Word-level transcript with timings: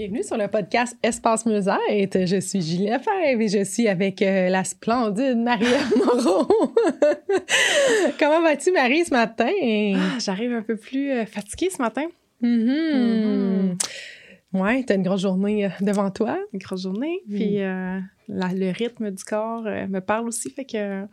Bienvenue 0.00 0.22
sur 0.22 0.38
le 0.38 0.48
podcast 0.48 0.96
Espace 1.02 1.44
Mieux-être. 1.44 2.24
Je 2.24 2.40
suis 2.40 2.62
Julie 2.62 2.86
Lefebvre 2.86 3.42
et 3.42 3.48
je 3.48 3.62
suis 3.64 3.86
avec 3.86 4.22
euh, 4.22 4.48
la 4.48 4.64
splendide 4.64 5.36
Marie 5.36 5.66
Moreau. 5.98 6.46
Comment 8.18 8.40
vas-tu, 8.40 8.72
Marie, 8.72 9.04
ce 9.04 9.10
matin? 9.10 9.50
Ah, 9.94 10.18
J'arrive 10.18 10.54
un 10.54 10.62
peu 10.62 10.76
plus 10.76 11.10
euh, 11.10 11.26
fatiguée 11.26 11.68
ce 11.68 11.82
matin. 11.82 12.06
Mm-hmm. 12.42 13.76
Mm-hmm. 14.54 14.58
Ouais, 14.58 14.82
t'as 14.84 14.94
une 14.94 15.02
grosse 15.02 15.20
journée 15.20 15.66
euh, 15.66 15.68
devant 15.82 16.10
toi. 16.10 16.38
Une 16.54 16.60
grosse 16.60 16.84
journée. 16.84 17.20
Puis 17.28 17.58
le 17.58 18.70
rythme 18.72 19.10
du 19.10 19.22
corps 19.22 19.64
me 19.64 19.98
parle 19.98 20.28
aussi, 20.28 20.48
fait 20.48 20.64
que 20.64 21.04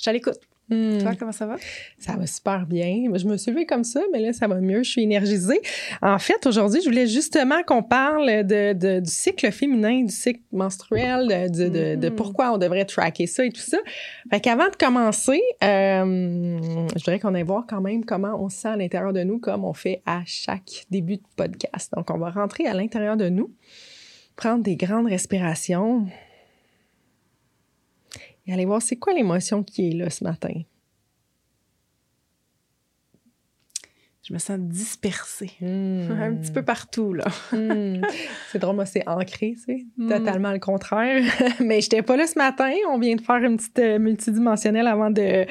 j'allais 0.00 0.18
l'écoute. 0.18 0.40
Hmm. 0.68 0.98
Toi, 0.98 1.12
comment 1.18 1.32
ça 1.32 1.46
va? 1.46 1.56
Ça 1.98 2.16
va 2.16 2.26
super 2.26 2.66
bien. 2.66 3.04
Je 3.14 3.26
me 3.26 3.36
suis 3.36 3.50
levée 3.50 3.66
comme 3.66 3.84
ça, 3.84 4.00
mais 4.12 4.20
là, 4.20 4.32
ça 4.32 4.46
va 4.46 4.60
mieux. 4.60 4.82
Je 4.82 4.90
suis 4.90 5.02
énergisée. 5.02 5.60
En 6.00 6.18
fait, 6.18 6.46
aujourd'hui, 6.46 6.80
je 6.82 6.88
voulais 6.88 7.06
justement 7.06 7.62
qu'on 7.66 7.82
parle 7.82 8.44
de, 8.44 9.00
du 9.00 9.10
cycle 9.10 9.50
féminin, 9.50 10.04
du 10.04 10.12
cycle 10.12 10.40
menstruel, 10.52 11.50
de, 11.50 11.96
de, 11.96 12.08
hmm. 12.08 12.14
pourquoi 12.14 12.52
on 12.52 12.58
devrait 12.58 12.84
tracker 12.84 13.26
ça 13.26 13.44
et 13.44 13.50
tout 13.50 13.60
ça. 13.60 13.78
Fait 14.30 14.40
qu'avant 14.40 14.68
de 14.68 14.76
commencer, 14.76 15.42
euh, 15.62 16.58
je 16.62 16.98
voudrais 16.98 17.18
qu'on 17.18 17.34
aille 17.34 17.42
voir 17.42 17.64
quand 17.68 17.80
même 17.80 18.04
comment 18.04 18.42
on 18.42 18.48
se 18.48 18.58
sent 18.58 18.68
à 18.68 18.76
l'intérieur 18.76 19.12
de 19.12 19.24
nous, 19.24 19.38
comme 19.38 19.64
on 19.64 19.74
fait 19.74 20.02
à 20.06 20.22
chaque 20.26 20.86
début 20.90 21.16
de 21.16 21.22
podcast. 21.36 21.92
Donc, 21.94 22.10
on 22.10 22.18
va 22.18 22.30
rentrer 22.30 22.66
à 22.66 22.74
l'intérieur 22.74 23.16
de 23.16 23.28
nous, 23.28 23.52
prendre 24.36 24.62
des 24.62 24.76
grandes 24.76 25.06
respirations 25.06 26.06
et 28.46 28.52
aller 28.52 28.64
voir 28.64 28.82
c'est 28.82 28.96
quoi 28.96 29.12
l'émotion 29.12 29.62
qui 29.62 29.90
est 29.90 29.94
là 29.94 30.10
ce 30.10 30.24
matin? 30.24 30.52
Je 34.24 34.32
me 34.32 34.38
sens 34.38 34.56
dispersée. 34.60 35.50
Hmm. 35.60 36.12
Un 36.12 36.36
petit 36.36 36.52
peu 36.52 36.62
partout, 36.62 37.12
là. 37.12 37.24
Hmm. 37.50 38.02
C'est 38.52 38.60
drôle, 38.60 38.76
moi, 38.76 38.86
c'est 38.86 39.02
ancré, 39.08 39.56
c'est 39.66 39.84
hmm. 39.96 40.08
totalement 40.08 40.52
le 40.52 40.60
contraire. 40.60 41.24
Mais 41.60 41.80
je 41.80 41.86
n'étais 41.86 42.02
pas 42.02 42.16
là 42.16 42.26
ce 42.26 42.38
matin. 42.38 42.70
On 42.90 42.98
vient 42.98 43.16
de 43.16 43.20
faire 43.20 43.36
une 43.36 43.56
petite 43.56 43.78
euh, 43.80 43.98
multidimensionnelle 43.98 44.86
avant 44.86 45.10
de... 45.10 45.44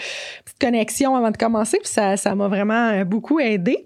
petite 0.45 0.59
connexion 0.59 1.15
avant 1.15 1.31
de 1.31 1.37
commencer. 1.37 1.79
Puis 1.79 1.91
ça, 1.91 2.15
ça 2.15 2.33
m'a 2.33 2.47
vraiment 2.47 2.89
euh, 2.91 3.03
beaucoup 3.03 3.39
aidé. 3.39 3.85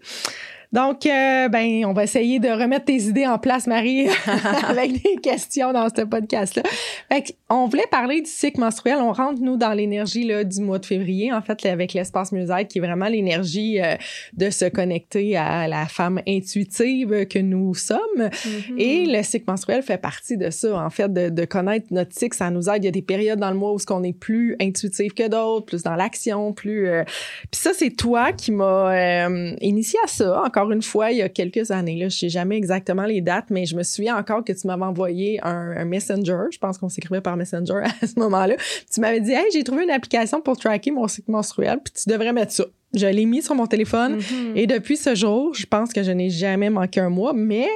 Donc, 0.71 1.05
euh, 1.05 1.47
ben, 1.49 1.85
on 1.85 1.93
va 1.93 2.03
essayer 2.03 2.39
de 2.39 2.49
remettre 2.49 2.85
tes 2.85 3.03
idées 3.03 3.27
en 3.27 3.37
place, 3.37 3.67
Marie, 3.67 4.07
avec 4.67 5.01
des 5.01 5.15
questions 5.21 5.73
dans 5.73 5.87
ce 5.95 6.01
podcast-là. 6.01 6.63
Fait 7.11 7.35
on 7.49 7.67
voulait 7.67 7.87
parler 7.89 8.21
du 8.21 8.29
cycle 8.29 8.59
menstruel. 8.59 8.97
On 8.99 9.11
rentre, 9.11 9.41
nous, 9.41 9.57
dans 9.57 9.73
l'énergie 9.73 10.29
du 10.43 10.61
mois 10.61 10.79
de 10.79 10.85
février, 10.85 11.31
en 11.31 11.41
fait, 11.41 11.65
avec 11.65 11.93
l'espace 11.93 12.31
mieux-être, 12.31 12.67
qui 12.67 12.79
est 12.79 12.81
vraiment 12.81 13.07
l'énergie 13.07 13.79
euh, 13.81 13.95
de 14.33 14.49
se 14.49 14.65
connecter 14.65 15.37
à 15.37 15.67
la 15.67 15.85
femme 15.85 16.21
intuitive 16.27 17.27
que 17.27 17.39
nous 17.39 17.75
sommes. 17.75 17.99
Mm-hmm. 18.17 18.79
Et 18.79 19.05
le 19.05 19.23
cycle 19.23 19.45
menstruel 19.47 19.83
fait 19.83 19.97
partie 19.97 20.37
de 20.37 20.49
ça, 20.49 20.75
en 20.75 20.89
fait, 20.89 21.11
de, 21.11 21.29
de, 21.29 21.45
connaître 21.45 21.87
notre 21.91 22.13
cycle. 22.13 22.35
Ça 22.35 22.49
nous 22.49 22.69
aide. 22.69 22.83
Il 22.83 22.85
y 22.85 22.89
a 22.89 22.91
des 22.91 23.01
périodes 23.01 23.39
dans 23.39 23.51
le 23.51 23.57
mois 23.57 23.73
où 23.73 23.77
on 23.91 24.03
est 24.03 24.17
plus 24.17 24.55
intuitif 24.59 25.13
que 25.13 25.27
d'autres, 25.27 25.65
plus 25.65 25.83
dans 25.83 25.95
l'action, 25.95 26.53
plus... 26.53 26.87
Euh, 26.87 27.03
Puis 27.51 27.61
ça, 27.61 27.71
c'est 27.73 27.91
toi 27.91 28.31
qui 28.31 28.51
m'as 28.51 29.29
initié 29.61 29.99
à 30.03 30.07
ça, 30.07 30.41
encore 30.43 30.64
une 30.71 30.81
fois 30.81 31.11
il 31.11 31.17
y 31.17 31.21
a 31.21 31.29
quelques 31.29 31.71
années. 31.71 31.97
Là, 31.97 32.09
je 32.09 32.17
sais 32.17 32.29
jamais 32.29 32.57
exactement 32.57 33.05
les 33.05 33.21
dates, 33.21 33.45
mais 33.49 33.65
je 33.65 33.75
me 33.75 33.83
souviens 33.83 34.17
encore 34.17 34.43
que 34.43 34.53
tu 34.53 34.67
m'avais 34.67 34.83
envoyé 34.83 35.39
un, 35.43 35.85
messenger. 35.85 36.45
Je 36.51 36.57
pense 36.57 36.77
qu'on 36.77 36.89
s'écrivait 36.89 37.21
par 37.21 37.37
messenger 37.37 37.83
à 38.01 38.07
ce 38.07 38.19
moment-là. 38.19 38.55
Tu 38.91 39.01
m'avais 39.01 39.19
dit, 39.19 39.31
hey, 39.31 39.45
j'ai 39.53 39.63
trouvé 39.63 39.83
une 39.83 39.91
application 39.91 40.41
pour 40.41 40.57
tracker 40.57 40.91
mon 40.91 41.07
cycle 41.07 41.31
menstruel, 41.31 41.79
puis 41.83 41.93
tu 41.93 42.09
devrais 42.09 42.33
mettre 42.33 42.51
ça. 42.51 42.65
Je 42.93 43.07
l'ai 43.07 43.25
mis 43.25 43.41
sur 43.41 43.55
mon 43.55 43.67
téléphone 43.67 44.19
mm-hmm. 44.19 44.55
et 44.55 44.67
depuis 44.67 44.95
ce 44.95 45.15
jour, 45.15 45.53
je 45.53 45.65
pense 45.65 45.91
que 45.91 46.01
je 46.01 46.11
n'ai 46.11 46.29
jamais 46.29 46.69
manqué 46.69 47.01
un 47.01 47.09
mois, 47.09 47.33
mais 47.33 47.67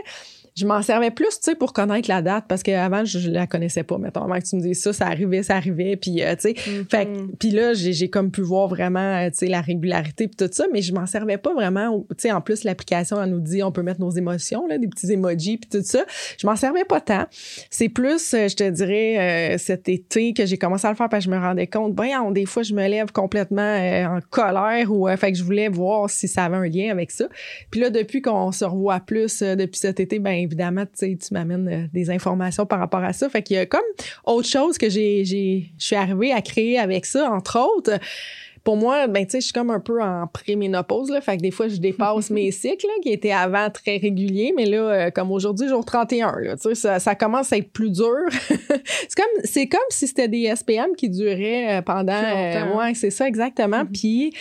je 0.60 0.66
m'en 0.66 0.82
servais 0.82 1.12
plus, 1.12 1.30
tu 1.30 1.38
sais, 1.42 1.56
pour 1.56 1.72
connaître 1.72 2.10
la 2.10 2.22
date 2.22 2.46
parce 2.50 2.64
qu'avant, 2.64 3.06
je, 3.06 3.20
je 3.20 3.30
la 3.30 3.48
connaissais 3.48 3.84
pas. 3.84 3.98
Mettons, 3.98 4.24
avant 4.24 4.38
que 4.38 4.46
tu 4.46 4.58
me 4.58 4.62
dises 4.62 4.82
ça, 4.82 4.92
ça 4.92 5.08
arrivait, 5.08 5.42
ça 5.42 5.56
arrivait. 5.56 5.96
Puis, 5.96 6.22
euh, 6.22 6.36
tu 6.36 6.42
sais, 6.42 6.54
mm-hmm. 6.54 6.90
fait 6.90 7.08
puis 7.40 7.52
là, 7.52 7.74
j'ai 7.74 8.10
comme 8.10 8.30
pu 8.30 8.42
voir 8.42 8.68
vraiment, 8.68 9.00
euh, 9.00 9.30
tu 9.30 9.38
sais, 9.38 9.48
la 9.48 9.62
régularité 9.62 10.28
puis 10.28 10.36
tout 10.36 10.52
ça, 10.52 10.66
mais 10.74 10.82
je 10.82 10.94
m'en 10.94 11.06
servais 11.06 11.38
pas 11.38 11.54
vraiment. 11.54 12.06
Tu 12.10 12.16
sais, 12.18 12.32
en 12.32 12.42
plus, 12.42 12.66
l'application, 12.66 13.22
elle 13.24 13.30
nous 13.30 13.40
dit, 13.40 13.64
on 13.64 13.72
peut 13.72 13.84
mettre 13.84 14.02
nos 14.02 14.10
émotions, 14.10 14.68
là, 14.68 14.78
des 14.78 14.88
petits 14.88 15.12
emojis 15.12 15.58
puis 15.58 15.70
tout 15.70 15.86
ça. 15.86 16.04
Je 16.38 16.46
m'en 16.46 16.58
servais 16.58 16.86
pas 16.86 17.00
tant. 17.00 17.26
C'est 17.70 17.90
plus, 17.90 18.34
euh, 18.34 18.50
je 18.50 18.56
te 18.56 18.70
dirais, 18.70 19.58
cet 19.58 19.88
été 19.88 20.34
que 20.34 20.46
j'ai 20.46 20.58
commencé 20.58 20.88
à 20.88 20.90
le 20.90 20.98
faire 20.98 21.08
parce 21.08 21.26
que 21.26 21.32
je 21.32 21.36
me 21.36 21.42
rendais 21.42 21.68
compte, 21.68 21.96
ben, 21.96 22.32
des 22.32 22.46
fois, 22.46 22.64
je 22.64 22.74
me 22.74 22.86
lève 22.86 23.12
complètement 23.14 23.62
en 23.62 24.20
colère 24.30 24.92
ou, 24.92 25.08
fait 25.16 25.32
que 25.32 25.38
je 25.38 25.44
voulais 25.44 25.70
voir 25.70 26.10
si 26.10 26.28
ça 26.28 26.46
avait 26.46 26.58
un 26.58 26.68
lien 26.68 26.92
avec 26.92 27.12
ça. 27.12 27.28
Puis 27.72 27.80
là, 27.80 27.90
depuis 27.90 28.22
qu'on 28.22 28.52
se 28.52 28.66
revoit 28.66 29.00
plus, 29.00 29.42
depuis 29.42 29.80
cet 29.80 30.00
été, 30.00 30.20
ben 30.20 30.49
évidemment, 30.50 30.84
tu 30.98 31.18
m'amènes 31.32 31.68
euh, 31.68 31.88
des 31.94 32.10
informations 32.10 32.66
par 32.66 32.80
rapport 32.80 33.04
à 33.04 33.14
ça. 33.14 33.30
Fait 33.30 33.44
qu'il 33.44 33.58
y 33.58 33.60
a 33.60 33.66
comme 33.66 33.82
autre 34.26 34.48
chose 34.48 34.78
que 34.78 34.90
j'ai, 34.90 35.24
j'ai, 35.24 35.72
je 35.78 35.86
suis 35.86 35.96
arrivée 35.96 36.32
à 36.32 36.42
créer 36.42 36.80
avec 36.80 37.06
ça, 37.06 37.32
entre 37.32 37.60
autres 37.60 38.00
pour 38.64 38.78
moi, 38.78 39.08
ben, 39.08 39.26
tu 39.26 39.32
sais, 39.32 39.40
je 39.40 39.46
suis 39.46 39.54
comme 39.54 39.70
un 39.70 39.80
peu 39.80 40.02
en 40.02 40.28
préménopause, 40.28 41.10
là. 41.10 41.22
Fait 41.22 41.38
que 41.38 41.42
des 41.42 41.52
fois, 41.52 41.68
je 41.68 41.78
dépasse 41.78 42.30
mes 42.30 42.52
cycles, 42.52 42.86
qui 43.02 43.10
étaient 43.10 43.32
avant 43.32 43.70
très 43.70 43.98
réguliers, 43.98 44.54
mais 44.56 44.66
là, 44.66 44.78
euh, 44.78 45.10
comme 45.12 45.32
aujourd'hui, 45.32 45.68
jour 45.68 45.84
31, 45.84 46.40
là, 46.42 46.56
tu 46.56 46.70
sais, 46.70 46.76
ça, 46.76 47.00
ça, 47.00 47.16
commence 47.16 47.54
à 47.54 47.58
être 47.58 47.72
plus 47.72 47.90
dur. 47.90 48.06
c'est 48.30 49.16
comme, 49.16 49.44
c'est 49.44 49.68
comme 49.68 49.80
si 49.90 50.08
c'était 50.08 50.28
des 50.28 50.54
SPM 50.56 50.96
qui 50.96 51.10
duraient 51.10 51.80
euh, 51.80 51.82
pendant, 51.82 52.78
ouais, 52.78 52.94
c'est 52.96 53.12
ça, 53.12 53.28
exactement. 53.28 53.84
Mm-hmm. 53.84 54.00
Puis, 54.00 54.34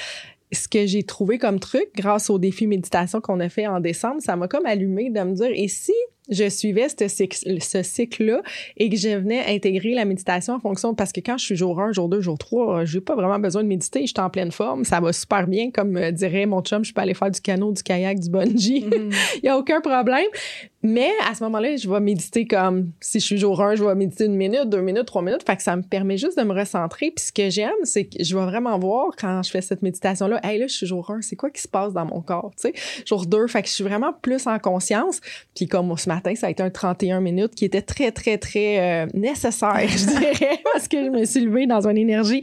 ce 0.52 0.68
que 0.68 0.86
j'ai 0.86 1.02
trouvé 1.02 1.38
comme 1.38 1.60
truc 1.60 1.90
grâce 1.94 2.30
au 2.30 2.38
défi 2.38 2.66
méditation 2.66 3.20
qu'on 3.20 3.40
a 3.40 3.48
fait 3.48 3.66
en 3.66 3.80
décembre, 3.80 4.20
ça 4.20 4.36
m'a 4.36 4.48
comme 4.48 4.66
allumé 4.66 5.10
de 5.10 5.20
me 5.20 5.34
dire, 5.34 5.50
et 5.52 5.68
si 5.68 5.92
je 6.28 6.48
suivais 6.48 6.88
ce, 6.88 7.08
cycle, 7.08 7.60
ce 7.60 7.82
cycle-là 7.82 8.42
et 8.76 8.88
que 8.90 8.96
je 8.96 9.08
venais 9.16 9.44
intégrer 9.46 9.94
la 9.94 10.04
méditation 10.04 10.54
en 10.54 10.60
fonction 10.60 10.94
parce 10.94 11.12
que 11.12 11.20
quand 11.20 11.38
je 11.38 11.44
suis 11.44 11.56
jour 11.56 11.80
1, 11.80 11.92
jour 11.92 12.08
2, 12.08 12.20
jour 12.20 12.38
3, 12.38 12.84
j'ai 12.84 13.00
pas 13.00 13.14
vraiment 13.14 13.38
besoin 13.38 13.62
de 13.62 13.68
méditer, 13.68 14.02
je 14.02 14.06
suis 14.06 14.14
en 14.18 14.30
pleine 14.30 14.52
forme, 14.52 14.84
ça 14.84 15.00
va 15.00 15.12
super 15.12 15.46
bien 15.46 15.70
comme 15.70 16.10
dirait 16.12 16.46
mon 16.46 16.62
chum, 16.62 16.84
je 16.84 16.92
peux 16.92 17.00
aller 17.00 17.14
faire 17.14 17.30
du 17.30 17.40
canot, 17.40 17.72
du 17.72 17.82
kayak, 17.82 18.20
du 18.20 18.30
bungee. 18.30 18.84
Mm-hmm. 18.84 19.14
Il 19.42 19.46
y 19.46 19.48
a 19.48 19.58
aucun 19.58 19.80
problème. 19.80 20.26
Mais 20.82 21.10
à 21.28 21.34
ce 21.34 21.42
moment-là, 21.44 21.76
je 21.76 21.90
vais 21.90 21.98
méditer 21.98 22.46
comme 22.46 22.92
si 23.00 23.18
je 23.18 23.24
suis 23.24 23.38
jour 23.38 23.60
1, 23.60 23.74
je 23.74 23.84
vais 23.84 23.94
méditer 23.96 24.26
une 24.26 24.36
minute, 24.36 24.68
deux 24.68 24.80
minutes, 24.80 25.06
trois 25.06 25.22
minutes. 25.22 25.42
Fait 25.44 25.56
que 25.56 25.62
ça 25.62 25.74
me 25.74 25.82
permet 25.82 26.16
juste 26.16 26.38
de 26.38 26.44
me 26.44 26.54
recentrer. 26.54 27.10
Puis 27.10 27.26
ce 27.26 27.32
que 27.32 27.50
j'aime, 27.50 27.72
c'est 27.82 28.04
que 28.04 28.22
je 28.22 28.36
vais 28.36 28.44
vraiment 28.44 28.78
voir 28.78 29.10
quand 29.18 29.42
je 29.42 29.50
fais 29.50 29.60
cette 29.60 29.82
méditation-là, 29.82 30.38
hey 30.44 30.58
là, 30.58 30.68
je 30.68 30.74
suis 30.74 30.86
jour 30.86 31.10
1, 31.10 31.22
c'est 31.22 31.34
quoi 31.34 31.50
qui 31.50 31.62
se 31.62 31.68
passe 31.68 31.92
dans 31.92 32.04
mon 32.04 32.20
corps, 32.20 32.52
sais? 32.56 32.72
Jour 33.04 33.26
2, 33.26 33.48
fait 33.48 33.62
que 33.62 33.68
je 33.68 33.74
suis 33.74 33.84
vraiment 33.84 34.12
plus 34.12 34.46
en 34.46 34.58
conscience. 34.60 35.20
Puis 35.56 35.66
comme 35.66 35.96
ce 35.96 36.08
matin, 36.08 36.17
ça 36.34 36.46
a 36.46 36.50
été 36.50 36.62
un 36.62 36.70
31 36.70 37.20
minutes 37.20 37.54
qui 37.54 37.64
était 37.64 37.82
très, 37.82 38.10
très, 38.12 38.38
très 38.38 38.78
euh, 38.78 39.06
nécessaire, 39.14 39.88
je 39.88 40.06
dirais, 40.18 40.60
parce 40.72 40.88
que 40.88 41.04
je 41.04 41.10
me 41.10 41.24
suis 41.24 41.40
levée 41.40 41.66
dans 41.66 41.86
une 41.88 41.98
énergie 41.98 42.42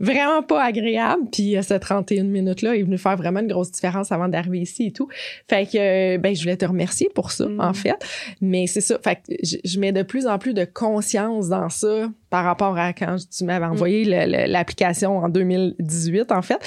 vraiment 0.00 0.42
pas 0.42 0.62
agréable. 0.62 1.22
Puis 1.32 1.56
euh, 1.56 1.62
ce 1.62 1.74
31 1.74 2.24
minutes-là 2.24 2.76
est 2.76 2.82
venu 2.82 2.98
faire 2.98 3.16
vraiment 3.16 3.40
une 3.40 3.48
grosse 3.48 3.70
différence 3.70 4.12
avant 4.12 4.28
d'arriver 4.28 4.60
ici 4.60 4.86
et 4.86 4.92
tout. 4.92 5.08
Fait 5.48 5.66
que, 5.66 6.14
euh, 6.14 6.18
ben, 6.18 6.34
je 6.34 6.42
voulais 6.42 6.56
te 6.56 6.66
remercier 6.66 7.08
pour 7.14 7.30
ça, 7.30 7.46
mm 7.46 7.74
fait. 7.74 8.04
Mais 8.40 8.66
c'est 8.66 8.80
ça. 8.80 8.98
Fait 9.02 9.16
que 9.16 9.34
je, 9.42 9.78
mets 9.78 9.92
de 9.92 10.02
plus 10.02 10.26
en 10.26 10.38
plus 10.38 10.54
de 10.54 10.64
conscience 10.64 11.48
dans 11.48 11.68
ça 11.68 12.08
par 12.30 12.44
rapport 12.44 12.76
à 12.78 12.92
quand 12.92 13.16
tu 13.36 13.44
m'avais 13.44 13.64
envoyé 13.66 14.04
mm. 14.04 14.46
l'application 14.46 15.18
en 15.18 15.28
2018, 15.28 16.30
en 16.32 16.42
fait. 16.42 16.58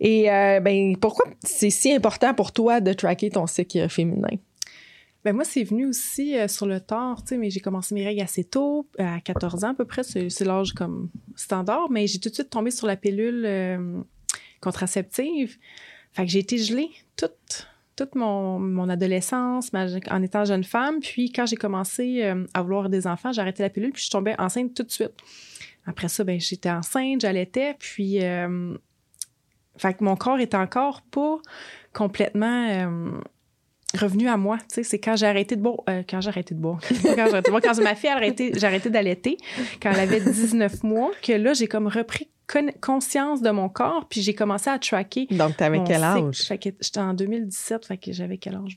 Et 0.00 0.30
euh, 0.30 0.60
ben, 0.60 0.96
pourquoi 0.96 1.26
c'est 1.44 1.70
si 1.70 1.92
important 1.92 2.34
pour 2.34 2.52
toi 2.52 2.80
de 2.80 2.92
tracker 2.92 3.30
ton 3.30 3.46
cycle 3.46 3.88
féminin? 3.88 4.36
Ben 5.24 5.34
moi, 5.34 5.44
c'est 5.44 5.62
venu 5.62 5.86
aussi 5.86 6.36
euh, 6.36 6.48
sur 6.48 6.66
le 6.66 6.80
tard, 6.80 7.22
mais 7.30 7.48
j'ai 7.50 7.60
commencé 7.60 7.94
mes 7.94 8.04
règles 8.04 8.22
assez 8.22 8.42
tôt, 8.42 8.88
à 8.98 9.20
14 9.20 9.64
ans 9.64 9.70
à 9.70 9.74
peu 9.74 9.84
près, 9.84 10.02
c'est, 10.02 10.40
l'âge 10.40 10.72
comme 10.72 11.10
standard, 11.36 11.90
mais 11.90 12.08
j'ai 12.08 12.18
tout 12.18 12.28
de 12.28 12.34
suite 12.34 12.50
tombé 12.50 12.72
sur 12.72 12.88
la 12.88 12.96
pilule 12.96 13.44
euh, 13.46 14.00
contraceptive. 14.60 15.58
Fait 16.12 16.24
que 16.24 16.30
j'ai 16.30 16.40
été 16.40 16.58
gelée 16.58 16.90
toute, 17.16 17.68
toute 17.94 18.16
mon, 18.16 18.58
mon 18.58 18.88
adolescence 18.88 19.70
en 20.10 20.22
étant 20.22 20.44
jeune 20.44 20.64
femme. 20.64 20.98
Puis 21.00 21.30
quand 21.30 21.46
j'ai 21.46 21.56
commencé 21.56 22.24
euh, 22.24 22.44
à 22.52 22.62
vouloir 22.62 22.88
des 22.88 23.06
enfants, 23.06 23.30
j'ai 23.30 23.40
arrêté 23.40 23.62
la 23.62 23.70
pilule, 23.70 23.92
puis 23.92 24.02
je 24.04 24.10
tombée 24.10 24.34
enceinte 24.38 24.74
tout 24.74 24.82
de 24.82 24.90
suite. 24.90 25.14
Après 25.86 26.08
ça, 26.08 26.24
ben, 26.24 26.40
j'étais 26.40 26.70
enceinte, 26.70 27.20
j'allaitais, 27.20 27.76
puis... 27.78 28.18
fait 29.76 29.94
que 29.94 30.04
mon 30.04 30.16
corps 30.16 30.40
était 30.40 30.56
encore 30.56 31.02
pas 31.02 31.38
complètement 31.92 33.12
revenu 33.94 34.28
à 34.28 34.36
moi. 34.36 34.58
Tu 34.58 34.76
sais, 34.76 34.82
c'est 34.82 34.98
quand 34.98 35.16
j'ai 35.16 35.26
arrêté 35.26 35.56
de 35.56 35.62
boire. 35.62 35.78
Euh, 35.88 36.02
quand 36.08 36.20
j'ai 36.20 36.28
arrêté 36.28 36.54
de 36.54 36.60
boire. 36.60 36.80
quand 36.88 37.14
j'ai 37.14 37.20
arrêté 37.20 37.42
de 37.42 37.50
boire. 37.50 37.62
Quand 37.62 37.82
ma 37.82 37.94
fille 37.94 38.10
a 38.10 38.16
arrêté, 38.16 38.52
j'ai 38.54 38.66
arrêté 38.66 38.90
d'allaiter, 38.90 39.36
quand 39.80 39.90
elle 39.92 40.00
avait 40.00 40.20
19 40.20 40.82
mois, 40.82 41.10
que 41.22 41.32
là, 41.32 41.52
j'ai 41.52 41.66
comme 41.66 41.86
repris 41.86 42.28
conscience 42.80 43.40
de 43.40 43.50
mon 43.50 43.68
corps, 43.68 44.06
puis 44.10 44.20
j'ai 44.20 44.34
commencé 44.34 44.68
à 44.68 44.78
tracker. 44.78 45.26
Donc, 45.30 45.56
tu 45.56 45.64
avais 45.64 45.82
quel 45.84 46.02
âge? 46.02 46.42
Fait 46.42 46.58
que 46.58 46.68
j'étais 46.80 47.00
en 47.00 47.14
2017, 47.14 47.86
fait 47.86 47.96
que 47.96 48.12
j'avais 48.12 48.36
quel 48.36 48.56
âge? 48.56 48.76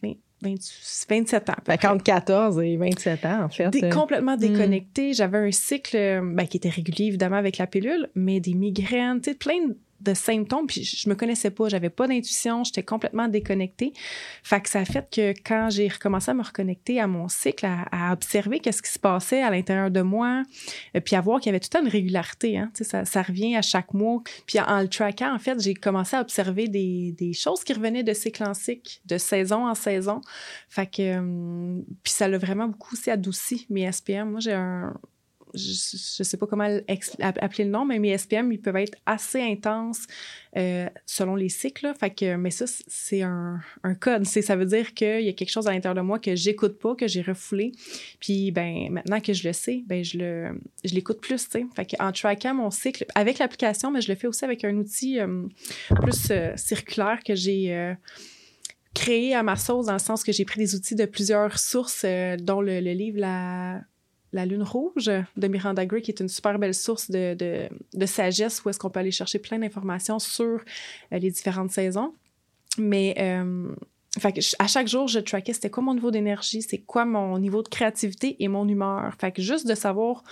27 1.09 1.49
ans. 1.49 1.53
Fait 1.65 1.77
14 1.77 2.59
et 2.61 2.77
27 2.77 3.25
ans, 3.25 3.43
en 3.45 3.49
fait. 3.49 3.69
Dé 3.69 3.89
complètement 3.89 4.35
hmm. 4.35 4.39
déconnectée. 4.39 5.13
J'avais 5.13 5.39
un 5.39 5.51
cycle 5.51 5.97
ben, 6.23 6.45
qui 6.45 6.57
était 6.57 6.69
régulier, 6.69 7.07
évidemment, 7.07 7.37
avec 7.37 7.57
la 7.57 7.67
pilule, 7.67 8.09
mais 8.15 8.39
des 8.39 8.53
migraines, 8.53 9.21
tu 9.21 9.31
sais, 9.31 9.35
plein 9.35 9.67
de 9.67 9.77
de 10.05 10.13
symptômes, 10.13 10.67
puis 10.67 10.83
je 10.83 11.09
me 11.09 11.15
connaissais 11.15 11.51
pas, 11.51 11.67
j'avais 11.67 11.89
pas 11.89 12.07
d'intuition, 12.07 12.63
j'étais 12.63 12.83
complètement 12.83 13.27
déconnectée. 13.27 13.93
Fait 14.43 14.61
que 14.61 14.69
ça 14.69 14.79
a 14.79 14.85
fait 14.85 15.07
que 15.11 15.33
quand 15.45 15.69
j'ai 15.69 15.87
recommencé 15.87 16.31
à 16.31 16.33
me 16.33 16.43
reconnecter 16.43 16.99
à 16.99 17.07
mon 17.07 17.27
cycle, 17.27 17.65
à, 17.65 18.13
observer 18.13 18.59
qu'est-ce 18.59 18.81
qui 18.81 18.91
se 18.91 18.99
passait 18.99 19.41
à 19.41 19.49
l'intérieur 19.49 19.91
de 19.91 20.01
moi, 20.01 20.43
euh, 20.95 20.99
puis 20.99 21.15
à 21.15 21.21
voir 21.21 21.39
qu'il 21.39 21.47
y 21.47 21.55
avait 21.55 21.59
toute 21.59 21.75
une 21.75 21.87
régularité, 21.87 22.57
hein, 22.57 22.71
ça, 22.73 23.03
ça 23.05 23.21
revient 23.21 23.55
à 23.55 23.61
chaque 23.61 23.93
mois. 23.93 24.21
Puis 24.45 24.59
en, 24.59 24.81
le 24.81 24.87
trackant, 24.87 25.33
en 25.33 25.39
fait, 25.39 25.59
j'ai 25.59 25.73
commencé 25.73 26.15
à 26.15 26.21
observer 26.21 26.67
des, 26.67 27.13
des, 27.17 27.33
choses 27.33 27.63
qui 27.63 27.73
revenaient 27.73 28.03
de 28.03 28.13
cycle 28.13 28.43
en 28.43 28.53
cycle, 28.53 28.99
de 29.05 29.17
saison 29.17 29.67
en 29.67 29.75
saison. 29.75 30.21
Fait 30.69 30.87
que, 30.87 31.01
euh, 31.01 31.81
puis 32.03 32.13
ça 32.13 32.27
l'a 32.27 32.37
vraiment 32.37 32.67
beaucoup 32.67 32.93
aussi 32.93 33.09
adouci 33.09 33.65
mes 33.69 33.91
SPM. 33.91 34.31
Moi, 34.31 34.39
j'ai 34.39 34.53
un, 34.53 34.93
je 35.55 36.19
ne 36.19 36.23
sais 36.23 36.37
pas 36.37 36.47
comment 36.47 36.67
appeler 37.19 37.63
le 37.63 37.69
nom, 37.69 37.85
mais 37.85 37.99
mes 37.99 38.17
SPM, 38.17 38.51
ils 38.51 38.61
peuvent 38.61 38.75
être 38.75 38.97
assez 39.05 39.41
intenses 39.41 40.05
euh, 40.57 40.87
selon 41.05 41.35
les 41.35 41.49
cycles. 41.49 41.93
Fait 41.99 42.09
que, 42.09 42.35
mais 42.35 42.51
ça, 42.51 42.65
c'est 42.87 43.21
un, 43.21 43.61
code. 43.99 44.25
Ça 44.25 44.55
veut 44.55 44.65
dire 44.65 44.93
qu'il 44.93 45.21
y 45.21 45.29
a 45.29 45.33
quelque 45.33 45.49
chose 45.51 45.67
à 45.67 45.71
l'intérieur 45.71 45.95
de 45.95 46.01
moi 46.01 46.19
que 46.19 46.35
j'écoute 46.35 46.79
pas, 46.79 46.95
que 46.95 47.07
j'ai 47.07 47.21
refoulé. 47.21 47.71
Puis 48.19 48.51
ben, 48.51 48.89
maintenant 48.91 49.19
que 49.19 49.33
je 49.33 49.47
le 49.47 49.53
sais, 49.53 49.83
ben, 49.85 50.03
je, 50.03 50.17
le, 50.17 50.59
je 50.83 50.93
l'écoute 50.93 51.21
plus. 51.21 51.47
Fait 51.47 51.95
en 51.99 52.11
trackant 52.11 52.53
mon 52.53 52.71
cycle, 52.71 53.05
avec 53.15 53.39
l'application, 53.39 53.91
mais 53.91 54.01
je 54.01 54.09
le 54.09 54.15
fais 54.15 54.27
aussi 54.27 54.45
avec 54.45 54.63
un 54.63 54.75
outil 54.77 55.19
euh, 55.19 55.43
plus 56.01 56.31
euh, 56.31 56.53
circulaire 56.55 57.19
que 57.25 57.35
j'ai 57.35 57.95
créé 58.93 59.35
à 59.35 59.43
ma 59.43 59.57
sauce, 59.57 59.87
dans 59.87 59.93
le 59.93 59.99
sens 59.99 60.23
que 60.23 60.31
j'ai 60.31 60.45
pris 60.45 60.59
des 60.59 60.73
outils 60.73 60.95
de 60.95 61.05
plusieurs 61.05 61.59
sources, 61.59 62.05
dont 62.39 62.61
le, 62.61 62.79
le 62.79 62.91
livre 62.93 63.19
La 63.19 63.81
la 64.35 64.45
Lune 64.45 64.63
Rouge 64.63 65.09
de 65.37 65.47
Miranda 65.47 65.85
Gray, 65.85 66.01
qui 66.01 66.11
est 66.11 66.19
une 66.19 66.27
super 66.27 66.59
belle 66.59 66.73
source 66.73 67.09
de, 67.09 67.35
de, 67.93 68.05
sagesse 68.05 68.63
où 68.63 68.69
est-ce 68.69 68.77
qu'on 68.77 68.89
peut 68.89 68.99
aller 68.99 69.11
chercher 69.11 69.39
plein 69.39 69.57
d'informations 69.57 70.19
sur 70.19 70.59
euh, 71.13 71.17
les 71.17 71.31
différentes 71.31 71.71
saisons. 71.71 72.13
Mais 72.77 73.15
euh, 73.17 73.73
à 74.59 74.67
chaque 74.67 74.89
jour, 74.89 75.07
je 75.07 75.19
traquais 75.19 75.53
c'était 75.53 75.69
quoi 75.69 75.83
mon 75.83 75.93
niveau 75.93 76.11
d'énergie, 76.11 76.61
c'est 76.61 76.79
quoi 76.79 77.05
mon 77.05 77.39
niveau 77.39 77.63
de 77.63 77.69
créativité 77.69 78.35
et 78.43 78.49
mon 78.49 78.67
humeur. 78.67 79.13
Fait 79.19 79.31
que 79.31 79.41
juste 79.41 79.67
de 79.67 79.75
savoir 79.75 80.23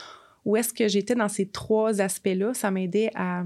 où 0.43 0.57
est-ce 0.57 0.73
que 0.73 0.89
j'étais 0.89 1.15
dans 1.15 1.29
ces 1.29 1.47
trois 1.47 2.01
aspects-là, 2.01 2.53
ça 2.53 2.71
m'aidait 2.71 3.09
à, 3.15 3.43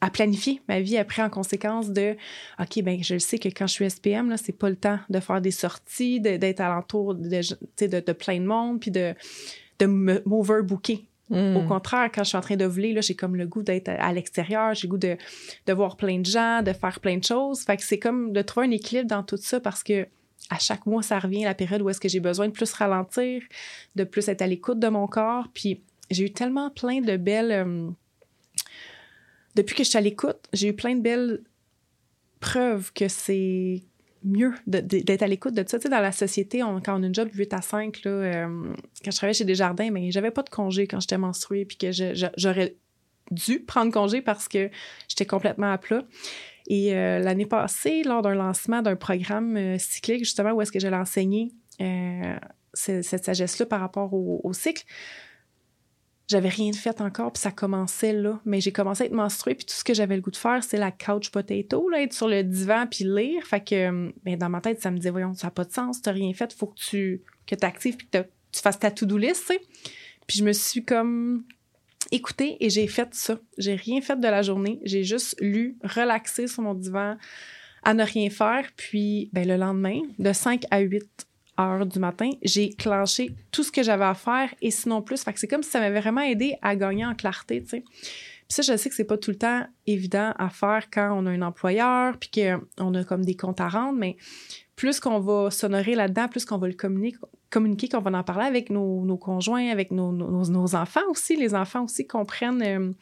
à 0.00 0.10
planifier 0.10 0.60
ma 0.68 0.80
vie 0.80 0.96
après 0.96 1.22
en 1.22 1.30
conséquence 1.30 1.90
de 1.90 2.16
OK, 2.60 2.82
ben 2.82 3.02
je 3.02 3.18
sais 3.18 3.38
que 3.38 3.48
quand 3.48 3.66
je 3.66 3.72
suis 3.72 3.90
SPM, 3.90 4.30
là, 4.30 4.36
c'est 4.36 4.52
pas 4.52 4.70
le 4.70 4.76
temps 4.76 4.98
de 5.08 5.20
faire 5.20 5.40
des 5.40 5.50
sorties, 5.50 6.20
d'être 6.20 6.60
alentour 6.60 7.14
de, 7.14 7.28
de, 7.28 8.00
de, 8.00 8.12
plein 8.12 8.40
de 8.40 8.46
monde, 8.46 8.80
puis 8.80 8.90
de, 8.90 9.14
de 9.80 9.86
m'overbooker. 9.86 11.08
Mm. 11.30 11.56
Au 11.56 11.62
contraire, 11.62 12.10
quand 12.14 12.22
je 12.22 12.28
suis 12.28 12.38
en 12.38 12.42
train 12.42 12.56
de 12.56 12.64
voler, 12.64 12.92
là, 12.92 13.00
j'ai 13.00 13.14
comme 13.14 13.36
le 13.36 13.46
goût 13.46 13.62
d'être 13.62 13.88
à, 13.88 14.12
l'extérieur, 14.12 14.74
j'ai 14.74 14.86
le 14.86 14.92
goût 14.92 14.98
de, 14.98 15.16
de 15.66 15.72
voir 15.72 15.96
plein 15.96 16.18
de 16.18 16.26
gens, 16.26 16.62
de 16.62 16.72
faire 16.72 17.00
plein 17.00 17.16
de 17.16 17.24
choses. 17.24 17.62
Fait 17.62 17.76
que 17.76 17.82
c'est 17.82 17.98
comme 17.98 18.32
de 18.32 18.42
trouver 18.42 18.66
un 18.66 18.70
équilibre 18.70 19.08
dans 19.08 19.22
tout 19.22 19.36
ça 19.36 19.60
parce 19.60 19.82
que 19.82 20.06
à 20.50 20.58
chaque 20.58 20.86
mois, 20.86 21.02
ça 21.02 21.18
revient 21.18 21.44
la 21.44 21.54
période 21.54 21.82
où 21.82 21.90
est-ce 21.90 22.00
que 22.00 22.08
j'ai 22.08 22.20
besoin 22.20 22.46
de 22.46 22.52
plus 22.52 22.72
ralentir, 22.72 23.42
de 23.96 24.04
plus 24.04 24.28
être 24.28 24.40
à 24.40 24.46
l'écoute 24.46 24.78
de 24.78 24.88
mon 24.88 25.06
corps. 25.06 25.48
Puis 25.52 25.82
j'ai 26.10 26.24
eu 26.24 26.32
tellement 26.32 26.70
plein 26.70 27.00
de 27.00 27.16
belles. 27.16 27.52
Euh, 27.52 27.90
depuis 29.58 29.74
que 29.74 29.82
je 29.82 29.88
suis 29.88 29.98
à 29.98 30.00
l'écoute, 30.00 30.38
j'ai 30.52 30.68
eu 30.68 30.72
plein 30.72 30.94
de 30.94 31.00
belles 31.00 31.40
preuves 32.38 32.92
que 32.92 33.08
c'est 33.08 33.82
mieux 34.22 34.54
d'être 34.68 35.22
à 35.22 35.26
l'écoute 35.26 35.54
de 35.54 35.64
ça. 35.66 35.78
Tu 35.78 35.82
sais, 35.82 35.88
dans 35.88 36.00
la 36.00 36.12
société, 36.12 36.60
quand 36.60 36.82
on 36.88 37.02
a 37.02 37.06
une 37.06 37.14
job 37.14 37.28
8 37.32 37.54
à 37.54 37.60
5, 37.60 38.04
là, 38.04 38.10
euh, 38.10 38.46
quand 39.04 39.10
je 39.10 39.16
travaillais 39.16 39.34
chez 39.34 39.44
Desjardins, 39.44 39.90
mais 39.90 40.12
j'avais 40.12 40.30
pas 40.30 40.42
de 40.42 40.48
congé 40.48 40.86
quand 40.86 41.00
j'étais 41.00 41.18
menstruée, 41.18 41.64
puis 41.64 41.76
que 41.76 41.90
j'aurais 42.36 42.76
dû 43.32 43.60
prendre 43.60 43.92
congé 43.92 44.22
parce 44.22 44.46
que 44.46 44.70
j'étais 45.08 45.26
complètement 45.26 45.72
à 45.72 45.78
plat. 45.78 46.04
Et 46.68 46.94
euh, 46.94 47.18
l'année 47.18 47.46
passée, 47.46 48.04
lors 48.04 48.22
d'un 48.22 48.34
lancement 48.34 48.80
d'un 48.80 48.96
programme 48.96 49.56
euh, 49.56 49.78
cyclique, 49.78 50.20
justement, 50.20 50.52
où 50.52 50.62
est-ce 50.62 50.70
que 50.70 50.78
j'allais 50.78 50.96
enseigner 50.96 51.50
cette 52.74 53.24
sagesse-là 53.24 53.66
par 53.66 53.80
rapport 53.80 54.14
au 54.14 54.52
cycle, 54.52 54.84
j'avais 56.28 56.50
rien 56.50 56.72
fait 56.72 57.00
encore, 57.00 57.32
puis 57.32 57.40
ça 57.40 57.50
commençait 57.50 58.12
là. 58.12 58.40
Mais 58.44 58.60
j'ai 58.60 58.72
commencé 58.72 59.04
à 59.04 59.06
être 59.06 59.12
menstruée, 59.12 59.54
puis 59.54 59.64
tout 59.64 59.74
ce 59.74 59.82
que 59.82 59.94
j'avais 59.94 60.14
le 60.14 60.22
goût 60.22 60.30
de 60.30 60.36
faire, 60.36 60.62
c'est 60.62 60.76
la 60.76 60.92
couch 60.92 61.30
potato, 61.30 61.88
là, 61.88 62.02
être 62.02 62.12
sur 62.12 62.28
le 62.28 62.44
divan 62.44 62.86
puis 62.86 63.04
lire. 63.04 63.42
Fait 63.44 63.64
que, 63.64 64.12
ben, 64.24 64.36
dans 64.36 64.50
ma 64.50 64.60
tête, 64.60 64.80
ça 64.80 64.90
me 64.90 64.96
disait, 64.96 65.10
voyons, 65.10 65.34
ça 65.34 65.46
n'a 65.46 65.50
pas 65.50 65.64
de 65.64 65.72
sens, 65.72 66.02
t'as 66.02 66.12
rien 66.12 66.32
fait, 66.34 66.52
faut 66.52 66.66
que 66.66 66.78
tu 66.78 67.22
que 67.46 67.54
actives 67.64 67.96
puis 67.96 68.08
que 68.08 68.18
tu 68.52 68.60
fasses 68.60 68.78
ta 68.78 68.90
to-do 68.90 69.16
list, 69.16 69.46
tu 69.46 69.54
sais. 69.54 69.60
Puis 70.26 70.38
je 70.38 70.44
me 70.44 70.52
suis 70.52 70.84
comme 70.84 71.44
écoutée 72.12 72.56
et 72.60 72.68
j'ai 72.68 72.86
fait 72.86 73.08
ça. 73.12 73.38
J'ai 73.56 73.74
rien 73.74 74.00
fait 74.02 74.16
de 74.16 74.28
la 74.28 74.42
journée. 74.42 74.80
J'ai 74.84 75.04
juste 75.04 75.36
lu, 75.40 75.78
relaxé 75.82 76.46
sur 76.46 76.62
mon 76.62 76.74
divan, 76.74 77.16
à 77.82 77.94
ne 77.94 78.04
rien 78.04 78.28
faire. 78.28 78.68
Puis, 78.76 79.30
ben, 79.32 79.48
le 79.48 79.56
lendemain, 79.56 80.00
de 80.18 80.32
5 80.32 80.64
à 80.70 80.80
8 80.80 81.27
heures 81.58 81.86
du 81.86 81.98
matin, 81.98 82.30
j'ai 82.42 82.70
clenché 82.70 83.34
tout 83.50 83.62
ce 83.62 83.72
que 83.72 83.82
j'avais 83.82 84.04
à 84.04 84.14
faire 84.14 84.54
et 84.60 84.70
sinon 84.70 85.02
plus. 85.02 85.22
Fait 85.22 85.32
c'est 85.36 85.48
comme 85.48 85.62
si 85.62 85.70
ça 85.70 85.80
m'avait 85.80 86.00
vraiment 86.00 86.22
aidé 86.22 86.56
à 86.62 86.76
gagner 86.76 87.06
en 87.06 87.14
clarté, 87.14 87.62
tu 87.62 87.68
sais. 87.68 87.84
Puis 88.48 88.54
ça, 88.54 88.62
je 88.62 88.78
sais 88.78 88.88
que 88.88 88.94
c'est 88.94 89.04
pas 89.04 89.18
tout 89.18 89.30
le 89.30 89.36
temps 89.36 89.66
évident 89.86 90.32
à 90.38 90.48
faire 90.48 90.88
quand 90.90 91.12
on 91.14 91.26
a 91.26 91.30
un 91.30 91.42
employeur, 91.42 92.16
puis 92.18 92.30
qu'on 92.30 92.94
a 92.94 93.04
comme 93.04 93.22
des 93.22 93.36
comptes 93.36 93.60
à 93.60 93.68
rendre, 93.68 93.98
mais 93.98 94.16
plus 94.74 95.00
qu'on 95.00 95.20
va 95.20 95.50
s'honorer 95.50 95.94
là-dedans, 95.94 96.28
plus 96.28 96.46
qu'on 96.46 96.56
va 96.56 96.66
le 96.66 96.72
communiquer, 96.72 97.18
communiquer 97.50 97.88
qu'on 97.90 98.00
va 98.00 98.16
en 98.16 98.22
parler 98.22 98.46
avec 98.46 98.70
nos, 98.70 99.18
conjoints, 99.18 99.68
avec 99.70 99.90
nos, 99.90 100.74
enfants 100.74 101.06
aussi. 101.10 101.36
Les 101.36 101.54
enfants 101.54 101.84
aussi 101.84 102.06
comprennent 102.06 102.62
euh, 102.62 102.92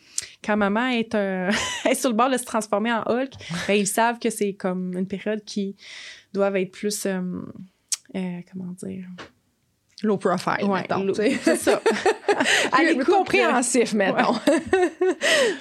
quand 0.43 0.57
maman 0.57 0.89
est, 0.89 1.15
est, 1.85 1.95
sur 1.95 2.11
le 2.11 2.17
bord 2.17 2.31
de 2.31 2.39
se 2.39 2.45
transformer 2.45 2.93
en 2.93 3.03
Hulk, 3.07 3.33
ben, 3.69 3.75
ils 3.75 3.87
savent 3.87 4.19
que 4.19 4.31
c'est 4.31 4.55
comme 4.55 4.97
une 4.97 5.07
période 5.07 5.45
qui 5.45 5.77
doit 6.33 6.59
être 6.59 6.73
plus... 6.73 7.07
Euh, 7.07 7.21
euh, 8.15 8.41
comment 8.51 8.73
dire? 8.73 9.07
Low 10.03 10.19
profile, 10.19 10.65
ouais, 10.65 10.87
C'est 11.43 11.57
ça. 11.57 11.81
Plus 12.73 13.05
compréhensif, 13.05 13.95
mettons. 13.95 14.35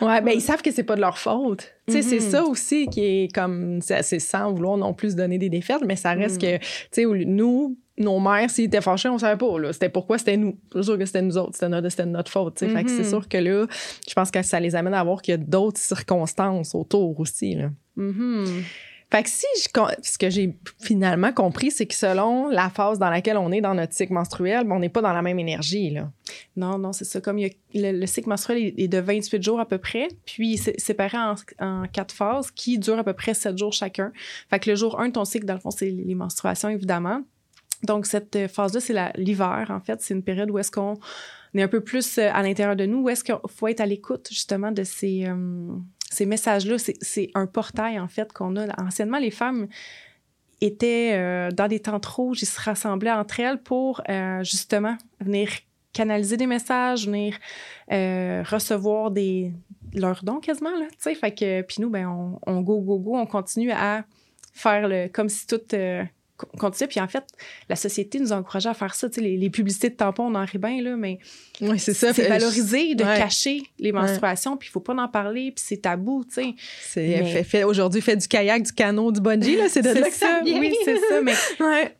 Ouais. 0.01 0.21
ben 0.21 0.31
ils 0.33 0.41
savent 0.41 0.61
que 0.61 0.71
c'est 0.71 0.83
pas 0.83 0.95
de 0.95 1.01
leur 1.01 1.17
faute. 1.17 1.73
Tu 1.87 1.93
sais, 1.93 2.01
c'est 2.01 2.17
mm-hmm. 2.17 2.31
ça 2.31 2.43
aussi 2.43 2.87
qui 2.87 3.01
est 3.01 3.33
comme, 3.33 3.79
c'est 3.81 4.19
sans 4.19 4.51
vouloir 4.51 4.75
non 4.75 4.93
plus 4.93 5.15
donner 5.15 5.37
des 5.37 5.49
défaites, 5.49 5.83
mais 5.85 5.95
ça 5.95 6.11
reste 6.11 6.35
mm. 6.35 6.45
que, 6.45 6.57
tu 6.57 6.65
sais, 6.91 7.05
nous, 7.05 7.77
nos 7.97 8.19
mères, 8.19 8.49
s'ils 8.49 8.65
étaient 8.65 8.81
fâchés, 8.81 9.07
on 9.07 9.17
savait 9.17 9.37
pas, 9.37 9.57
là. 9.57 9.71
C'était 9.71 9.89
pourquoi 9.89 10.17
c'était 10.17 10.35
nous? 10.35 10.57
C'est 10.73 10.83
sûr 10.83 10.97
que 10.97 11.05
c'était 11.05 11.21
nous 11.21 11.37
autres. 11.37 11.53
C'était 11.53 11.69
notre, 11.69 12.03
notre 12.03 12.31
faute. 12.31 12.59
Fait 12.59 12.83
que 12.83 12.89
c'est 12.89 13.03
mm-hmm. 13.03 13.09
sûr 13.09 13.29
que 13.29 13.37
là, 13.37 13.65
je 14.07 14.13
pense 14.13 14.31
que 14.31 14.41
ça 14.41 14.59
les 14.59 14.75
amène 14.75 14.95
à 14.95 15.03
voir 15.03 15.21
qu'il 15.21 15.31
y 15.31 15.35
a 15.35 15.37
d'autres 15.37 15.79
circonstances 15.79 16.75
autour 16.75 17.17
aussi, 17.19 17.55
là. 17.55 17.69
Mm-hmm. 17.97 18.63
Fait 19.15 19.23
que 19.23 19.29
si 19.29 19.45
ce 19.55 20.17
que 20.17 20.29
j'ai 20.29 20.57
finalement 20.81 21.31
compris, 21.31 21.71
c'est 21.71 21.85
que 21.85 21.95
selon 21.95 22.49
la 22.49 22.69
phase 22.69 22.99
dans 22.99 23.09
laquelle 23.09 23.37
on 23.37 23.49
est 23.53 23.61
dans 23.61 23.73
notre 23.73 23.93
cycle 23.93 24.11
menstruel, 24.11 24.69
on 24.69 24.79
n'est 24.79 24.89
pas 24.89 25.01
dans 25.01 25.13
la 25.13 25.21
même 25.21 25.39
énergie. 25.39 25.89
Là. 25.89 26.11
Non, 26.57 26.77
non, 26.77 26.91
c'est 26.91 27.05
ça. 27.05 27.21
Comme 27.21 27.39
le, 27.73 28.05
cycle 28.07 28.27
menstruel 28.27 28.73
est 28.75 28.89
de 28.89 28.97
28 28.97 29.41
jours 29.41 29.61
à 29.61 29.65
peu 29.65 29.77
près, 29.77 30.09
puis 30.25 30.57
c'est 30.57 30.77
séparé 30.81 31.17
en, 31.17 31.87
quatre 31.87 32.13
phases 32.13 32.51
qui 32.51 32.77
durent 32.77 32.99
à 32.99 33.05
peu 33.05 33.13
près 33.13 33.33
7 33.33 33.57
jours 33.57 33.71
chacun. 33.71 34.11
Fait 34.49 34.59
que 34.59 34.69
le 34.69 34.75
jour 34.75 34.99
1 34.99 35.07
de 35.07 35.13
ton 35.13 35.23
cycle, 35.23 35.45
dans 35.45 35.53
le 35.53 35.61
fond, 35.61 35.71
c'est 35.71 35.91
les 35.91 36.15
menstruations, 36.15 36.67
évidemment. 36.67 37.21
Donc, 37.83 38.07
cette 38.07 38.49
phase-là, 38.49 38.81
c'est 38.81 39.13
l'hiver, 39.15 39.67
en 39.69 39.79
fait. 39.79 40.01
C'est 40.01 40.13
une 40.13 40.23
période 40.23 40.51
où 40.51 40.59
est-ce 40.59 40.71
qu'on 40.71 40.95
est 41.53 41.61
un 41.61 41.69
peu 41.69 41.79
plus 41.79 42.17
euh, 42.17 42.29
à 42.33 42.43
l'intérieur 42.43 42.75
de 42.75 42.85
nous, 42.85 43.03
où 43.03 43.09
est-ce 43.09 43.23
qu'il 43.23 43.35
faut 43.47 43.69
être 43.69 43.79
à 43.79 43.85
l'écoute, 43.85 44.27
justement, 44.29 44.73
de 44.73 44.83
ces... 44.83 45.25
Euh, 45.25 45.77
ces 46.15 46.25
messages-là, 46.25 46.77
c'est 46.77 47.29
un 47.35 47.45
portail, 47.45 47.99
en 47.99 48.07
fait, 48.07 48.31
qu'on 48.33 48.55
a. 48.55 48.81
Anciennement, 48.81 49.19
les 49.19 49.31
femmes, 49.31 49.67
étaient 50.61 51.51
dans 51.51 51.67
des 51.67 51.79
tentes 51.79 52.05
rouges, 52.05 52.41
ils 52.41 52.47
se 52.47 52.59
rassemblaient 52.59 53.11
entre 53.11 53.39
elles 53.41 53.61
pour 53.61 54.01
justement 54.41 54.97
venir 55.19 55.49
canaliser 55.91 56.37
des 56.37 56.47
messages, 56.47 57.05
venir 57.05 57.37
recevoir 57.89 59.11
des 59.11 59.51
leurs 59.93 60.23
dons 60.23 60.39
quasiment 60.39 60.77
là, 60.77 60.87
tu 61.01 61.13
sais, 61.15 61.63
puis 61.63 61.77
nous 61.79 61.89
ben 61.89 62.07
on, 62.07 62.39
on, 62.45 62.61
go 62.61 62.81
go 62.81 62.99
go, 62.99 63.15
on 63.15 63.25
continue 63.25 63.71
à 63.71 64.03
faire 64.53 64.87
le 64.87 65.07
comme 65.07 65.29
si 65.29 65.47
tout 65.47 65.61
continue. 66.37 66.87
Puis 66.87 66.99
en 66.99 67.07
fait, 67.07 67.23
la 67.69 67.75
société 67.75 68.19
nous 68.19 68.31
encourageait 68.31 68.69
à 68.69 68.73
faire 68.73 68.95
ça. 68.95 69.09
Tu 69.09 69.15
sais, 69.15 69.21
les, 69.21 69.49
publicités 69.49 69.89
de 69.89 69.95
tampons, 69.95 70.25
on 70.25 70.35
en 70.35 70.45
rit 70.45 70.57
bien, 70.57 70.81
là, 70.81 70.95
mais 70.95 71.19
c'est 71.77 71.93
ça. 71.93 72.13
C'est 72.13 72.27
valorisé 72.27 72.95
de 72.95 73.03
cacher 73.03 73.63
les 73.79 73.91
menstruations, 73.91 74.57
puis 74.57 74.69
il 74.69 74.71
faut 74.71 74.79
pas 74.79 74.93
en 74.93 75.07
parler, 75.07 75.51
puis 75.51 75.63
c'est 75.65 75.77
tabou, 75.77 76.23
tu 76.25 76.33
sais. 76.33 76.55
C'est 76.81 77.23
fait, 77.25 77.43
fait, 77.43 77.63
aujourd'hui, 77.63 78.01
fait 78.01 78.15
du 78.15 78.27
kayak, 78.27 78.63
du 78.63 78.71
canot, 78.71 79.11
du 79.11 79.21
bungee, 79.21 79.57
là, 79.57 79.69
c'est 79.69 79.81
de 79.81 79.89
là 79.89 80.09
que 80.09 80.15
ça, 80.15 80.41
vient. 80.43 80.59
Oui, 80.59 80.75
c'est 80.83 80.97
ça, 80.97 81.21
mais... 81.21 81.33
ouais. 81.59 81.95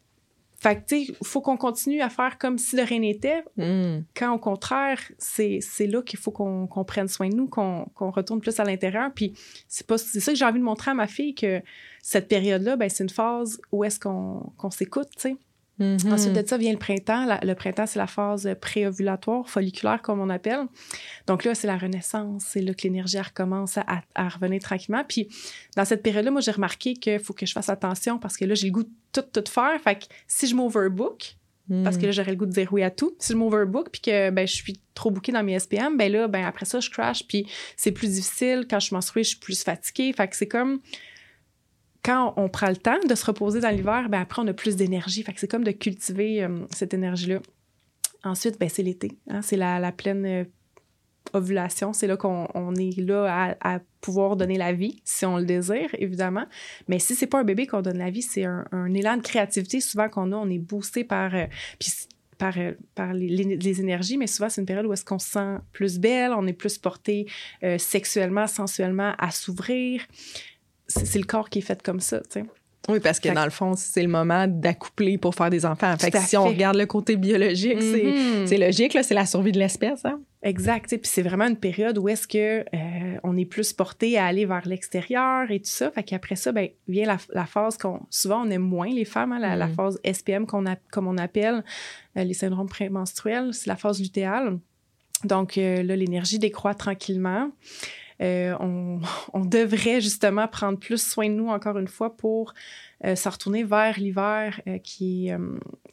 Fait 0.57 0.77
que, 0.77 0.81
tu 0.87 1.05
sais, 1.05 1.15
il 1.19 1.27
faut 1.27 1.41
qu'on 1.41 1.57
continue 1.57 2.01
à 2.01 2.09
faire 2.09 2.37
comme 2.37 2.57
si 2.57 2.75
de 2.75 2.81
rien 2.81 2.99
n'était, 2.99 3.43
hmm. 3.57 4.03
quand 4.15 4.33
au 4.33 4.39
contraire, 4.39 4.99
c'est 5.17 5.59
là 5.81 6.01
qu'il 6.01 6.17
faut 6.17 6.31
qu'on 6.31 6.85
prenne 6.85 7.07
soin 7.07 7.29
de 7.29 7.35
nous, 7.35 7.47
qu'on 7.47 8.11
retourne 8.11 8.39
plus 8.39 8.59
à 8.59 8.63
l'intérieur. 8.63 9.11
Puis 9.13 9.33
c'est 9.67 9.85
ça 9.97 10.31
que 10.31 10.37
j'ai 10.37 10.45
envie 10.45 10.59
de 10.59 10.63
montrer 10.63 10.91
à 10.91 10.93
ma 10.93 11.07
fille, 11.07 11.35
que 11.35 11.61
cette 12.01 12.27
période-là, 12.27 12.77
ben, 12.77 12.89
c'est 12.89 13.03
une 13.03 13.09
phase 13.09 13.59
où 13.71 13.83
est-ce 13.83 13.99
qu'on 13.99 14.71
s'écoute, 14.71 15.09
tu 15.15 15.21
sais. 15.21 15.35
Mm-hmm. 15.79 16.13
Ensuite 16.13 16.33
de 16.33 16.47
ça 16.47 16.57
vient 16.57 16.71
le 16.71 16.77
printemps. 16.77 17.25
le 17.41 17.53
printemps, 17.53 17.85
c'est 17.85 17.99
la 17.99 18.07
phase 18.07 18.49
préovulatoire, 18.61 19.49
folliculaire, 19.49 20.01
comme 20.01 20.21
on 20.21 20.29
appelle. 20.29 20.65
Donc 21.27 21.43
là, 21.43 21.53
c'est 21.53 21.67
la 21.67 21.77
renaissance. 21.77 22.43
C'est 22.47 22.61
là 22.61 22.73
que 22.73 22.83
l'énergie 22.83 23.19
recommence 23.19 23.77
à, 23.77 24.01
à, 24.15 24.29
revenir 24.29 24.61
tranquillement. 24.61 25.03
Puis 25.07 25.27
dans 25.75 25.85
cette 25.85 26.01
période-là, 26.01 26.31
moi, 26.31 26.41
j'ai 26.41 26.51
remarqué 26.51 26.93
qu'il 26.93 27.19
faut 27.19 27.33
que 27.33 27.45
je 27.45 27.51
fasse 27.51 27.69
attention 27.69 28.19
parce 28.19 28.37
que 28.37 28.45
là, 28.45 28.55
j'ai 28.55 28.67
le 28.67 28.73
goût 28.73 28.83
de 28.83 28.89
tout, 29.11 29.21
tout 29.21 29.51
faire. 29.51 29.79
Fait 29.81 29.95
que 29.95 30.05
si 30.27 30.47
je 30.47 30.55
m'overbook, 30.55 31.35
parce 31.83 31.97
que 31.97 32.03
là, 32.03 32.09
mm. 32.09 32.13
j'aurais 32.13 32.31
le 32.31 32.37
goût 32.37 32.45
de 32.45 32.51
dire 32.51 32.71
oui 32.71 32.83
à 32.83 32.91
tout. 32.91 33.15
Si 33.19 33.33
je 33.33 33.37
m'overbook 33.37 33.89
puis 33.89 34.01
que 34.01 34.29
ben, 34.29 34.47
je 34.47 34.53
suis 34.53 34.79
trop 34.93 35.09
bookée 35.09 35.31
dans 35.31 35.43
mes 35.43 35.57
SPM, 35.57 35.97
ben 35.97 36.11
là, 36.11 36.27
ben 36.27 36.45
après 36.45 36.65
ça, 36.65 36.79
je 36.79 36.89
crash 36.91 37.25
puis 37.27 37.47
c'est 37.75 37.91
plus 37.91 38.07
difficile. 38.07 38.65
Quand 38.69 38.79
je 38.79 38.93
menstrue, 38.93 39.23
je 39.23 39.29
suis 39.29 39.39
plus 39.39 39.63
fatiguée. 39.63 40.13
Fait 40.13 40.27
que 40.27 40.35
c'est 40.35 40.47
comme 40.47 40.79
quand 42.05 42.35
on 42.37 42.49
prend 42.49 42.69
le 42.69 42.77
temps 42.77 42.99
de 43.09 43.15
se 43.15 43.25
reposer 43.25 43.59
dans 43.59 43.69
l'hiver, 43.69 44.09
ben 44.09 44.21
après, 44.21 44.41
on 44.43 44.47
a 44.47 44.53
plus 44.53 44.75
d'énergie. 44.75 45.23
Fait 45.23 45.33
que 45.33 45.39
c'est 45.39 45.49
comme 45.49 45.63
de 45.63 45.71
cultiver 45.71 46.43
euh, 46.43 46.59
cette 46.69 46.93
énergie-là. 46.93 47.39
Ensuite, 48.23 48.59
ben, 48.59 48.69
c'est 48.69 48.83
l'été. 48.83 49.17
Hein. 49.27 49.41
C'est 49.41 49.57
la, 49.57 49.91
pleine 49.91 50.25
euh, 50.25 50.43
ovulation. 51.33 51.93
C'est 51.93 52.05
là 52.05 52.15
qu'on 52.15 52.75
est 52.75 52.99
là 52.99 53.55
à, 53.59 53.79
pouvoir 54.01 54.35
donner 54.35 54.59
la 54.59 54.71
vie, 54.71 55.01
si 55.03 55.25
on 55.25 55.37
le 55.37 55.45
désire, 55.45 55.89
évidemment. 55.97 56.45
Mais 56.87 56.99
si 56.99 57.15
c'est 57.15 57.25
pas 57.25 57.39
un 57.39 57.43
bébé 57.43 57.65
qu'on 57.65 57.81
donne 57.81 57.97
la 57.97 58.11
vie, 58.11 58.21
c'est 58.21 58.45
un, 58.45 58.93
élan 58.93 59.17
de 59.17 59.23
créativité 59.23 59.81
souvent 59.81 60.07
qu'on 60.07 60.31
a. 60.31 60.35
On 60.35 60.49
est 60.49 60.59
boosté 60.59 61.03
par... 61.03 61.33
Euh, 61.33 61.47
par, 62.37 62.53
par 62.95 63.13
les, 63.13 63.79
énergies, 63.79 64.17
mais 64.17 64.27
souvent, 64.27 64.49
c'est 64.49 64.59
une 64.59 64.67
période 64.67 64.85
où 64.85 64.91
est-ce 64.91 65.05
qu'on 65.05 65.19
se 65.19 65.29
sent 65.29 65.55
plus 65.71 65.99
belle, 65.99 66.33
on 66.33 66.45
est 66.47 66.53
plus 66.53 66.77
porté 66.77 67.27
sexuellement, 67.77 68.45
sensuellement 68.45 69.13
à 69.17 69.31
s'ouvrir 69.31 70.01
c'est 70.87 71.19
le 71.19 71.25
corps 71.25 71.49
qui 71.49 71.59
est 71.59 71.63
fait 71.63 71.81
comme 71.81 71.99
ça, 71.99 72.19
tu 72.19 72.41
sais. 72.41 72.45
Oui, 72.87 72.99
parce 72.99 73.19
que 73.19 73.29
dans 73.29 73.45
le 73.45 73.51
fond, 73.51 73.73
c'est 73.75 74.03
le 74.03 74.07
moment 74.07 74.47
d'accoupler 74.47 75.17
pour 75.17 75.33
faire 75.33 75.49
des 75.49 75.65
enfants. 75.65 75.95
Fait 75.97 76.11
que 76.11 76.19
si 76.19 76.37
on 76.37 76.45
regarde 76.45 76.77
le 76.77 76.85
côté 76.85 77.15
biologique, 77.15 77.79
mm-hmm. 77.79 78.45
c'est 78.45 78.57
logique, 78.57 78.97
c'est 79.01 79.13
la 79.13 79.25
survie 79.25 79.51
de 79.51 79.59
l'espèce. 79.59 80.05
Hein? 80.05 80.19
Exact. 80.43 80.87
Puis 80.89 80.99
c'est 81.03 81.23
vraiment 81.23 81.47
une 81.47 81.57
période 81.57 81.97
où 81.97 82.07
est-ce 82.07 82.27
que 82.27 82.59
euh, 82.61 83.17
on 83.23 83.35
est 83.37 83.45
plus 83.45 83.73
porté 83.73 84.17
à 84.17 84.25
aller 84.25 84.45
vers 84.45 84.67
l'extérieur 84.67 85.49
et 85.49 85.59
tout 85.59 85.69
ça. 85.69 85.89
Fait 85.89 86.03
qu'après 86.03 86.35
ça, 86.35 86.51
ben, 86.51 86.69
vient 86.87 87.17
la, 87.29 87.45
phase 87.45 87.77
qu'on 87.77 88.01
souvent 88.11 88.45
on 88.45 88.49
aime 88.51 88.61
moins 88.61 88.89
les 88.89 89.05
femmes, 89.05 89.31
hein, 89.31 89.39
la, 89.39 89.67
mm. 89.67 89.73
phase 89.73 89.99
SPM 90.05 90.45
qu'on 90.45 90.67
a, 90.67 90.75
comme 90.91 91.07
on 91.07 91.17
appelle 91.17 91.63
euh, 92.17 92.23
les 92.23 92.35
syndromes 92.35 92.69
prémenstruels, 92.69 93.53
c'est 93.53 93.67
la 93.67 93.75
phase 93.75 93.99
lutéale. 93.99 94.59
Donc 95.23 95.57
euh, 95.57 95.81
là, 95.81 95.95
l'énergie 95.95 96.37
décroît 96.37 96.75
tranquillement. 96.75 97.49
Euh, 98.21 98.55
on, 99.33 99.45
devrait 99.45 100.01
justement 100.01 100.47
prendre 100.47 100.79
plus 100.79 101.01
soin 101.01 101.29
de 101.29 101.35
nous, 101.35 101.49
encore 101.49 101.77
une 101.77 101.87
fois, 101.87 102.15
pour 102.15 102.53
euh, 103.03 103.15
se 103.15 103.27
retourner 103.27 103.63
vers 103.63 103.99
l'hiver 103.99 104.59
euh, 104.67 104.77
qui, 104.79 105.31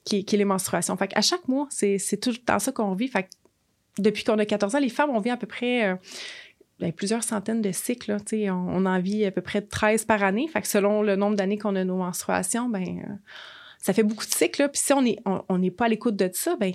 qui, 0.04 0.18
est 0.18 0.32
les 0.32 0.44
menstruations. 0.44 0.96
Fait 0.96 1.10
à 1.16 1.22
chaque 1.22 1.48
mois, 1.48 1.66
c'est 1.70 2.20
tout 2.20 2.30
le 2.30 2.36
temps 2.36 2.58
ça 2.58 2.72
qu'on 2.72 2.94
vit. 2.94 3.10
Depuis 3.98 4.24
qu'on 4.24 4.38
a 4.38 4.46
14 4.46 4.74
ans, 4.74 4.78
les 4.78 4.88
femmes, 4.88 5.10
on 5.10 5.20
vit 5.20 5.30
à 5.30 5.36
peu 5.36 5.46
près 5.46 5.98
ben, 6.80 6.92
plusieurs 6.92 7.22
centaines 7.22 7.60
de 7.60 7.72
cycles. 7.72 8.16
on, 8.44 8.50
on, 8.50 8.86
en 8.86 9.00
vit 9.00 9.24
à 9.24 9.30
peu 9.30 9.42
près 9.42 9.60
13 9.60 10.04
par 10.04 10.22
année. 10.22 10.48
Fait 10.48 10.62
que 10.62 10.68
selon 10.68 11.02
le 11.02 11.16
nombre 11.16 11.36
d'années 11.36 11.58
qu'on 11.58 11.76
a 11.76 11.84
nos 11.84 11.98
menstruations, 11.98 12.68
ben, 12.68 13.20
ça 13.78 13.92
fait 13.92 14.02
beaucoup 14.02 14.24
de 14.24 14.32
cycles. 14.32 14.68
Puis 14.70 14.80
si 14.80 14.92
on 14.92 15.02
n'est 15.02 15.18
on, 15.26 15.70
pas 15.70 15.86
à 15.86 15.88
l'écoute 15.88 16.16
de 16.16 16.30
ça, 16.32 16.56
ben, 16.56 16.72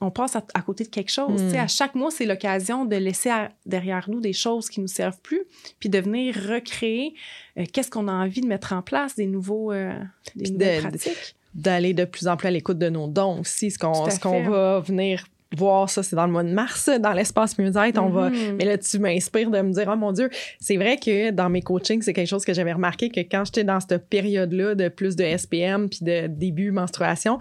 on 0.00 0.10
passe 0.10 0.36
à, 0.36 0.62
côté 0.62 0.84
de 0.84 0.88
quelque 0.88 1.10
chose. 1.10 1.54
À 1.54 1.64
hmm. 1.64 1.68
chaque 1.68 1.94
mois, 1.94 2.10
c'est 2.10 2.26
l'occasion 2.26 2.84
de 2.84 2.96
laisser 2.96 3.30
derrière 3.64 4.08
nous 4.10 4.20
des 4.20 4.32
choses 4.32 4.68
qui 4.68 4.80
nous 4.80 4.88
servent 4.88 5.20
plus, 5.22 5.42
puis 5.78 5.88
de 5.88 5.98
venir 5.98 6.34
recréer 6.34 7.14
euh, 7.58 7.64
qu'est-ce 7.72 7.90
qu'on 7.90 8.08
a 8.08 8.12
envie 8.12 8.40
de 8.40 8.46
mettre 8.46 8.72
en 8.72 8.82
place, 8.82 9.16
des 9.16 9.26
nouveaux, 9.26 9.72
euh, 9.72 9.92
des 10.34 10.50
nouvelles 10.50 10.82
pratiques. 10.82 11.36
D'aller 11.54 11.94
de 11.94 12.04
plus 12.04 12.28
en 12.28 12.36
plus 12.36 12.48
à 12.48 12.50
l'écoute 12.50 12.78
de 12.78 12.90
nos 12.90 13.06
dons 13.06 13.40
aussi. 13.40 13.70
Ce 13.70 13.78
qu'on, 13.78 13.92
qu'on 14.20 14.42
va 14.42 14.80
venir 14.80 15.24
voir 15.54 15.88
ça, 15.88 16.02
c'est 16.02 16.16
dans 16.16 16.26
le 16.26 16.32
mois 16.32 16.42
de 16.42 16.50
mars, 16.50 16.90
dans 17.00 17.12
l'espace 17.12 17.58
mieux-être, 17.58 17.98
on 17.98 18.08
va... 18.08 18.30
Mm-hmm. 18.30 18.56
Mais 18.58 18.64
là, 18.64 18.78
tu 18.78 18.98
m'inspires 18.98 19.50
de 19.50 19.60
me 19.60 19.72
dire, 19.72 19.88
oh 19.90 19.96
mon 19.96 20.12
Dieu, 20.12 20.28
c'est 20.60 20.76
vrai 20.76 20.98
que 20.98 21.30
dans 21.30 21.48
mes 21.48 21.62
coachings, 21.62 22.02
c'est 22.02 22.12
quelque 22.12 22.28
chose 22.28 22.44
que 22.44 22.52
j'avais 22.52 22.72
remarqué 22.72 23.10
que 23.10 23.20
quand 23.20 23.44
j'étais 23.44 23.64
dans 23.64 23.80
cette 23.80 24.08
période-là 24.08 24.74
de 24.74 24.88
plus 24.88 25.16
de 25.16 25.24
SPM 25.24 25.88
puis 25.88 26.00
de 26.02 26.26
début 26.26 26.72
menstruation, 26.72 27.38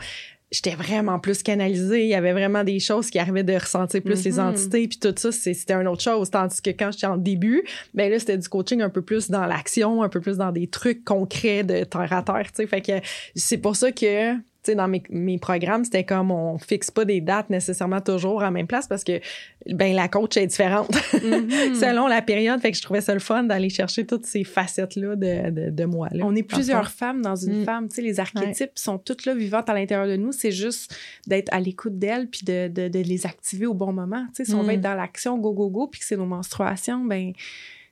j'étais 0.51 0.75
vraiment 0.75 1.19
plus 1.19 1.43
canalisée. 1.43 2.03
Il 2.03 2.09
y 2.09 2.15
avait 2.15 2.33
vraiment 2.33 2.63
des 2.63 2.79
choses 2.79 3.09
qui 3.09 3.19
arrivaient 3.19 3.43
de 3.43 3.53
ressentir 3.53 4.01
plus 4.01 4.23
les 4.23 4.33
mm-hmm. 4.33 4.49
entités, 4.49 4.87
puis 4.87 4.99
tout 4.99 5.13
ça, 5.15 5.31
c'était 5.31 5.73
une 5.73 5.87
autre 5.87 6.01
chose. 6.01 6.29
Tandis 6.29 6.61
que 6.61 6.69
quand 6.69 6.91
j'étais 6.91 7.07
en 7.07 7.17
début, 7.17 7.63
ben 7.93 8.11
là, 8.11 8.19
c'était 8.19 8.37
du 8.37 8.47
coaching 8.47 8.81
un 8.81 8.89
peu 8.89 9.01
plus 9.01 9.29
dans 9.29 9.45
l'action, 9.45 10.03
un 10.03 10.09
peu 10.09 10.21
plus 10.21 10.37
dans 10.37 10.51
des 10.51 10.67
trucs 10.67 11.03
concrets 11.03 11.63
de 11.63 11.83
terre 11.83 12.13
à 12.13 12.21
terre, 12.21 12.47
tu 12.47 12.55
sais. 12.55 12.67
Fait 12.67 12.81
que 12.81 12.93
c'est 13.35 13.57
pour 13.57 13.75
ça 13.75 13.91
que 13.91 14.35
dans 14.74 14.88
mes, 14.88 15.03
mes 15.10 15.38
programmes, 15.38 15.84
c'était 15.84 16.03
comme 16.03 16.31
on 16.31 16.57
fixe 16.57 16.89
pas 16.89 17.05
des 17.05 17.22
dates 17.22 17.50
nécessairement 17.50 18.01
toujours 18.01 18.41
à 18.41 18.45
la 18.45 18.51
même 18.51 18.67
place 18.67 18.88
parce 18.88 19.03
que 19.03 19.19
ben 19.67 19.93
la 19.93 20.07
coach 20.07 20.38
est 20.38 20.48
différente 20.48 20.91
mm-hmm. 21.13 21.75
selon 21.75 22.07
la 22.07 22.22
période. 22.22 22.60
Fait 22.60 22.72
que 22.72 22.77
je 22.77 22.81
trouvais 22.81 23.01
ça 23.01 23.13
le 23.13 23.19
fun 23.19 23.43
d'aller 23.43 23.69
chercher 23.69 24.05
toutes 24.05 24.25
ces 24.25 24.43
facettes-là 24.43 25.15
de, 25.15 25.69
de, 25.69 25.86
moi. 25.86 26.07
Là, 26.12 26.25
on 26.25 26.36
est 26.36 26.43
plusieurs 26.43 26.89
femmes 26.89 27.22
dans 27.22 27.36
une 27.36 27.62
mm. 27.62 27.65
femme. 27.65 27.89
Tu 27.89 27.95
sais, 27.95 28.01
les 28.01 28.19
archétypes 28.19 28.72
sont 28.75 28.98
toutes 28.98 29.25
là 29.25 29.36
vivantes 29.36 29.69
à 29.69 29.74
l'intérieur 29.74 30.07
de 30.07 30.15
nous. 30.15 30.31
C'est 30.31 30.51
juste 30.51 30.95
d'être 31.27 31.53
à 31.53 31.60
l'écoute 31.60 32.00
d'elles 32.00 32.27
puis 32.27 32.41
de, 32.43 32.67
de, 32.67 32.88
de, 32.88 33.00
les 33.00 33.25
activer 33.25 33.65
au 33.65 33.74
bon 33.74 33.93
moment. 33.93 34.25
Tu 34.36 34.43
sais, 34.43 34.45
si 34.45 34.55
on 34.55 34.63
va 34.63 34.72
mm. 34.72 34.75
être 34.75 34.81
dans 34.81 34.95
l'action, 34.95 35.38
go, 35.38 35.53
go, 35.53 35.69
go, 35.69 35.88
puis 35.88 36.00
que 36.00 36.05
c'est 36.05 36.17
nos 36.17 36.25
menstruations, 36.25 37.03
ben 37.05 37.34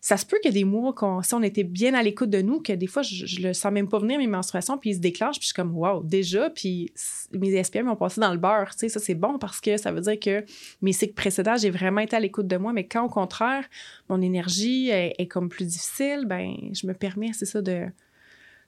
ça 0.03 0.17
se 0.17 0.25
peut 0.25 0.37
qu'il 0.41 0.53
y 0.53 0.57
ait 0.57 0.59
des 0.59 0.65
mois, 0.65 0.93
si 1.23 1.33
on 1.33 1.41
était 1.41 1.63
bien 1.63 1.93
à 1.93 2.03
l'écoute 2.03 2.29
de 2.29 2.41
nous, 2.41 2.59
que 2.59 2.73
des 2.73 2.87
fois, 2.87 3.03
je, 3.03 3.25
je, 3.25 3.39
le 3.39 3.53
sens 3.53 3.71
même 3.71 3.87
pas 3.87 3.99
venir, 3.99 4.17
mes 4.17 4.27
menstruations, 4.27 4.77
puis 4.77 4.89
ils 4.89 4.95
se 4.95 4.99
déclenchent, 4.99 5.39
puis 5.39 5.43
je 5.43 5.53
suis 5.53 5.55
comme, 5.55 5.73
wow, 5.77 6.03
déjà, 6.03 6.49
puis 6.49 6.91
mes 7.31 7.63
SPM 7.63 7.89
ont 7.89 7.95
passé 7.95 8.19
dans 8.19 8.33
le 8.33 8.37
beurre. 8.37 8.71
Tu 8.71 8.79
sais, 8.79 8.89
ça, 8.89 8.99
c'est 8.99 9.15
bon 9.15 9.39
parce 9.39 9.61
que 9.61 9.77
ça 9.77 9.93
veut 9.93 10.01
dire 10.01 10.19
que 10.19 10.43
mes 10.81 10.91
cycles 10.91 11.13
précédents, 11.13 11.55
j'ai 11.55 11.69
vraiment 11.69 12.01
été 12.01 12.17
à 12.17 12.19
l'écoute 12.19 12.47
de 12.47 12.57
moi, 12.57 12.73
mais 12.73 12.85
quand, 12.85 13.05
au 13.05 13.09
contraire, 13.09 13.63
mon 14.09 14.21
énergie 14.21 14.89
est, 14.89 15.27
comme 15.27 15.47
plus 15.47 15.65
difficile, 15.65 16.25
ben, 16.25 16.53
je 16.73 16.85
me 16.85 16.93
permets, 16.93 17.31
c'est 17.31 17.45
ça, 17.45 17.61
de. 17.61 17.85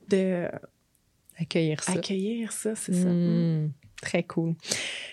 de 0.08 0.48
accueillir 1.38 1.84
ça. 1.84 1.92
Accueillir 1.92 2.54
ça, 2.54 2.75
c'est 2.75 2.94
ça. 2.94 3.10
Hmm, 3.10 3.72
très 4.01 4.24
cool. 4.24 4.56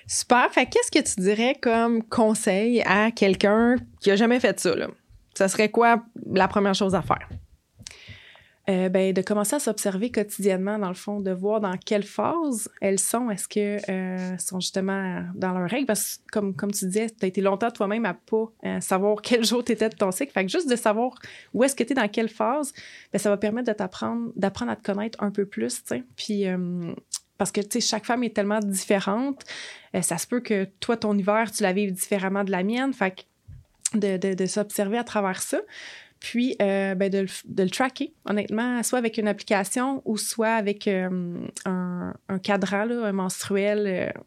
Super. 0.07 0.52
Fait 0.52 0.67
qu'est-ce 0.67 0.93
que 0.93 1.05
tu 1.05 1.21
dirais 1.21 1.57
comme 1.61 2.05
conseil 2.05 2.81
à 2.83 3.11
quelqu'un 3.11 3.75
qui 4.00 4.12
a 4.12 4.14
jamais 4.14 4.38
fait 4.38 4.61
ça, 4.61 4.76
là? 4.76 4.88
Ça 5.35 5.49
serait 5.49 5.71
quoi 5.71 6.05
la 6.27 6.49
première 6.49 6.75
chose 6.75 6.95
à 6.95 7.03
faire? 7.03 7.29
Euh, 8.71 8.89
ben, 8.89 9.12
de 9.12 9.23
commencer 9.23 9.57
à 9.57 9.59
s'observer 9.59 10.12
quotidiennement, 10.12 10.79
dans 10.79 10.89
le 10.89 10.95
fond, 10.95 11.19
de 11.19 11.33
voir 11.33 11.61
dans 11.61 11.77
quelle 11.77 12.05
phase 12.05 12.69
elles 12.81 13.01
sont. 13.01 13.29
Est-ce 13.29 13.49
qu'elles 13.49 13.83
euh, 13.89 14.39
sont 14.39 14.61
justement 14.61 15.25
dans 15.35 15.53
leur 15.53 15.69
règle? 15.69 15.87
Parce 15.87 16.19
que, 16.19 16.23
comme, 16.31 16.55
comme 16.55 16.71
tu 16.71 16.85
disais, 16.87 17.11
tu 17.11 17.25
as 17.25 17.27
été 17.27 17.41
longtemps 17.41 17.73
toi-même 17.73 18.07
à 18.07 18.15
pas 18.15 18.53
euh, 18.65 18.81
savoir 18.81 19.17
quel 19.23 19.45
jour 19.45 19.65
tu 19.65 19.73
étais 19.73 19.89
de 19.89 19.97
ton 19.97 20.12
cycle. 20.12 20.31
Fait 20.31 20.47
que 20.47 20.51
juste 20.51 20.71
de 20.71 20.77
savoir 20.77 21.19
où 21.53 21.65
est-ce 21.65 21.75
que 21.75 21.83
tu 21.83 21.91
es 21.91 21.97
dans 21.97 22.07
quelle 22.07 22.29
phase, 22.29 22.73
ben, 23.12 23.19
ça 23.19 23.31
va 23.31 23.37
permettre 23.37 23.67
de 23.67 23.73
t'apprendre, 23.73 24.31
d'apprendre 24.37 24.71
à 24.71 24.77
te 24.77 24.83
connaître 24.85 25.21
un 25.21 25.33
peu 25.33 25.45
plus. 25.45 25.83
Puis, 26.15 26.45
parce 27.39 27.51
que, 27.51 27.61
tu 27.62 27.69
sais, 27.73 27.81
chaque 27.81 28.07
femme 28.07 28.23
est 28.23 28.35
tellement 28.35 28.61
différente. 28.61 29.43
ça 30.03 30.19
se 30.19 30.27
peut 30.29 30.41
que 30.41 30.69
toi, 30.79 30.97
ton 30.97 31.19
hiver, 31.19 31.51
tu 31.51 31.65
la 31.65 31.73
vives 31.73 31.93
différemment 31.93 32.45
de 32.45 32.53
la 32.53 32.62
mienne. 32.62 32.93
Fait 32.93 33.11
que 33.11 33.23
de, 33.95 34.47
s'observer 34.47 34.99
à 34.99 35.05
travers 35.05 35.43
ça. 35.43 35.61
Puis, 36.21 36.55
euh, 36.63 36.95
ben, 36.95 37.11
de, 37.11 37.27
le, 37.63 37.71
tracker, 37.71 38.15
honnêtement, 38.25 38.83
soit 38.85 38.99
avec 38.99 39.19
une 39.19 39.27
application 39.27 40.03
ou 40.05 40.17
soit 40.17 40.55
avec 40.55 40.87
euh, 40.87 41.41
un, 41.65 42.15
cadran 42.43 42.89
un 42.89 43.13
menstruel 43.13 43.87
euh, 43.87 44.21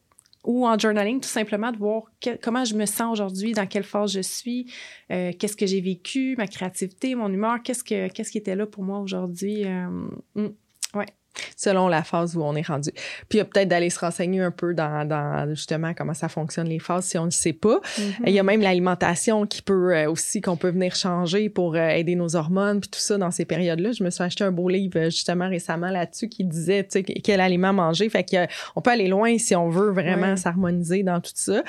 ou 0.43 0.67
en 0.67 0.77
journaling, 0.77 1.21
tout 1.21 1.29
simplement, 1.29 1.71
de 1.71 1.77
voir 1.77 2.03
comment 2.43 2.65
je 2.65 2.75
me 2.75 2.85
sens 2.85 3.13
aujourd'hui, 3.13 3.53
dans 3.53 3.65
quelle 3.65 3.83
phase 3.83 4.11
je 4.11 4.19
suis, 4.19 4.71
qu'est-ce 5.09 5.55
que 5.55 5.65
j'ai 5.65 5.81
vécu, 5.81 6.35
ma 6.37 6.45
créativité, 6.45 7.15
mon 7.15 7.33
humeur, 7.33 7.63
qu'est-ce, 7.63 7.83
que, 7.83 8.09
qu'est-ce 8.09 8.31
qui 8.31 8.37
était 8.37 8.55
là 8.55 8.67
pour 8.67 8.83
moi 8.83 8.99
aujourd'hui. 8.99 9.65
Hmm, 9.65 10.49
ouais. 10.93 11.07
Selon 11.55 11.87
la 11.87 12.03
phase 12.03 12.35
où 12.35 12.43
on 12.43 12.55
est 12.55 12.65
rendu. 12.65 12.91
Puis 13.29 13.43
peut-être 13.43 13.67
d'aller 13.67 13.89
se 13.89 13.99
renseigner 13.99 14.41
un 14.41 14.51
peu 14.51 14.73
dans, 14.73 15.45
justement 15.49 15.93
comment 15.93 16.13
ça 16.13 16.29
fonctionne 16.29 16.67
les 16.67 16.79
phases 16.79 17.05
si 17.05 17.17
on 17.17 17.25
ne 17.25 17.31
sait 17.31 17.53
pas. 17.53 17.79
Mm-hmm. 17.97 18.13
Il 18.27 18.33
y 18.33 18.39
a 18.39 18.43
même 18.43 18.61
l'alimentation 18.61 19.45
qui 19.45 19.61
peut 19.61 19.95
euh, 19.95 20.09
aussi 20.09 20.41
qu'on 20.41 20.57
peut 20.57 20.69
venir 20.69 20.95
changer 20.95 21.49
pour 21.49 21.75
euh, 21.75 21.89
aider 21.89 22.15
nos 22.15 22.35
hormones 22.35 22.79
puis 22.79 22.89
tout 22.89 22.99
ça 22.99 23.17
dans 23.17 23.31
ces 23.31 23.45
périodes-là. 23.45 23.91
Je 23.91 24.03
me 24.03 24.09
suis 24.09 24.23
acheté 24.23 24.43
un 24.43 24.51
beau 24.51 24.69
livre 24.69 24.99
euh, 24.99 25.05
justement 25.05 25.49
récemment 25.49 25.89
là-dessus 25.89 26.29
qui 26.29 26.43
disait 26.43 26.83
tu 26.83 26.91
sais 26.91 27.03
quel 27.03 27.41
aliment 27.41 27.73
manger. 27.73 28.09
Fait 28.09 28.25
qu'on 28.25 28.81
peut 28.81 28.91
aller 28.91 29.07
loin 29.07 29.37
si 29.37 29.55
on 29.55 29.69
veut 29.69 29.91
vraiment 29.91 30.35
s'harmoniser 30.35 31.03
dans 31.03 31.19
tout 31.19 31.31
ça. 31.33 31.63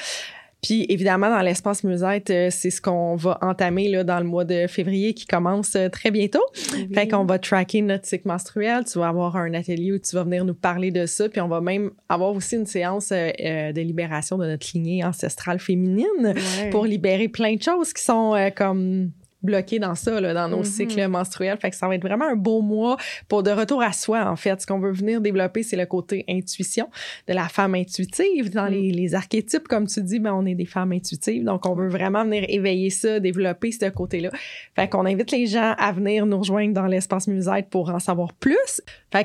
Puis 0.66 0.85
évidemment, 0.88 1.30
dans 1.30 1.42
l'espace 1.42 1.85
musette, 1.85 2.28
euh, 2.30 2.49
c'est 2.50 2.70
ce 2.70 2.80
qu'on 2.80 3.14
va 3.14 3.38
entamer 3.40 3.88
là, 3.88 4.02
dans 4.02 4.18
le 4.18 4.25
mois 4.25 4.44
de 4.44 4.66
février 4.66 5.14
qui 5.14 5.25
commence 5.25 5.76
euh, 5.76 5.88
très 5.88 6.11
bientôt. 6.11 6.42
Fait 6.92 7.06
qu'on 7.06 7.25
va 7.25 7.38
tracker 7.38 7.82
notre 7.82 8.04
cycle 8.04 8.26
menstruel. 8.26 8.82
Tu 8.85 8.99
vas 8.99 9.06
avoir 9.06 9.37
un 9.37 9.54
atelier 9.54 9.92
où 9.92 9.99
tu 10.00 10.16
vas 10.16 10.25
venir 10.25 10.44
nous 10.44 10.54
parler 10.54 10.90
de 10.90 11.06
ça. 11.06 11.28
Puis 11.28 11.40
on 11.40 11.46
va 11.46 11.61
même 11.61 11.92
avoir 12.08 12.35
aussi 12.35 12.56
une 12.56 12.66
séance 12.66 13.12
euh, 13.12 13.70
de 13.70 13.80
libération 13.80 14.38
de 14.38 14.46
notre 14.46 14.66
lignée 14.75 15.04
ancestrale 15.04 15.61
féminine 15.61 16.35
pour 16.73 16.85
libérer 16.85 17.28
plein 17.28 17.54
de 17.54 17.62
choses 17.62 17.92
qui 17.92 18.02
sont 18.02 18.35
comme 18.56 19.12
bloqués 19.43 19.78
dans 19.78 19.95
ça, 19.95 20.21
là, 20.21 20.35
dans 20.35 20.49
nos 20.49 20.62
mm-hmm. 20.62 20.64
cycles 20.64 21.09
menstruels. 21.09 21.59
Fait 21.59 21.71
que 21.71 21.76
ça 21.76 21.88
va 21.88 21.95
être 21.95 22.02
vraiment 22.02 22.26
un 22.26 22.37
beau 22.37 22.62
mois 22.62 22.97
pour 23.28 23.43
de 23.43 23.50
retour 23.50 23.83
à 23.83 23.93
soi, 23.93 24.28
en 24.28 24.37
fait. 24.37 24.61
Ce 24.61 24.66
qu'on 24.66 24.78
veut 24.78 24.93
venir 24.93 25.21
développer, 25.21 25.62
c'est 25.62 25.76
le 25.76 25.87
côté 25.87 26.25
intuition 26.28 26.88
de 27.28 27.35
la 27.35 27.49
femme 27.49 27.75
intuitive. 27.75 28.50
Dans 28.50 28.66
les, 28.66 28.93
mm. 28.93 28.97
les, 28.97 29.14
archétypes, 29.14 29.69
comme 29.69 29.87
tu 29.87 30.02
dis, 30.02 30.19
ben, 30.19 30.33
on 30.33 30.47
est 30.47 30.55
des 30.55 30.66
femmes 30.66 30.93
intuitives. 30.93 31.45
Donc, 31.45 31.66
on 31.66 31.75
veut 31.75 31.88
vraiment 31.88 32.25
venir 32.25 32.45
éveiller 32.49 32.90
ça, 32.90 33.21
développer 33.21 33.73
ce 33.73 33.88
côté-là. 33.88 34.31
Fait 34.75 34.88
qu'on 34.88 35.07
invite 35.07 35.31
les 35.31 35.47
gens 35.47 35.75
à 35.78 35.93
venir 35.93 36.26
nous 36.26 36.38
rejoindre 36.38 36.75
dans 36.75 36.87
l'espace 36.87 37.28
musette 37.28 37.69
pour 37.71 37.90
en 37.90 37.99
savoir 37.99 38.33
plus. 38.35 38.83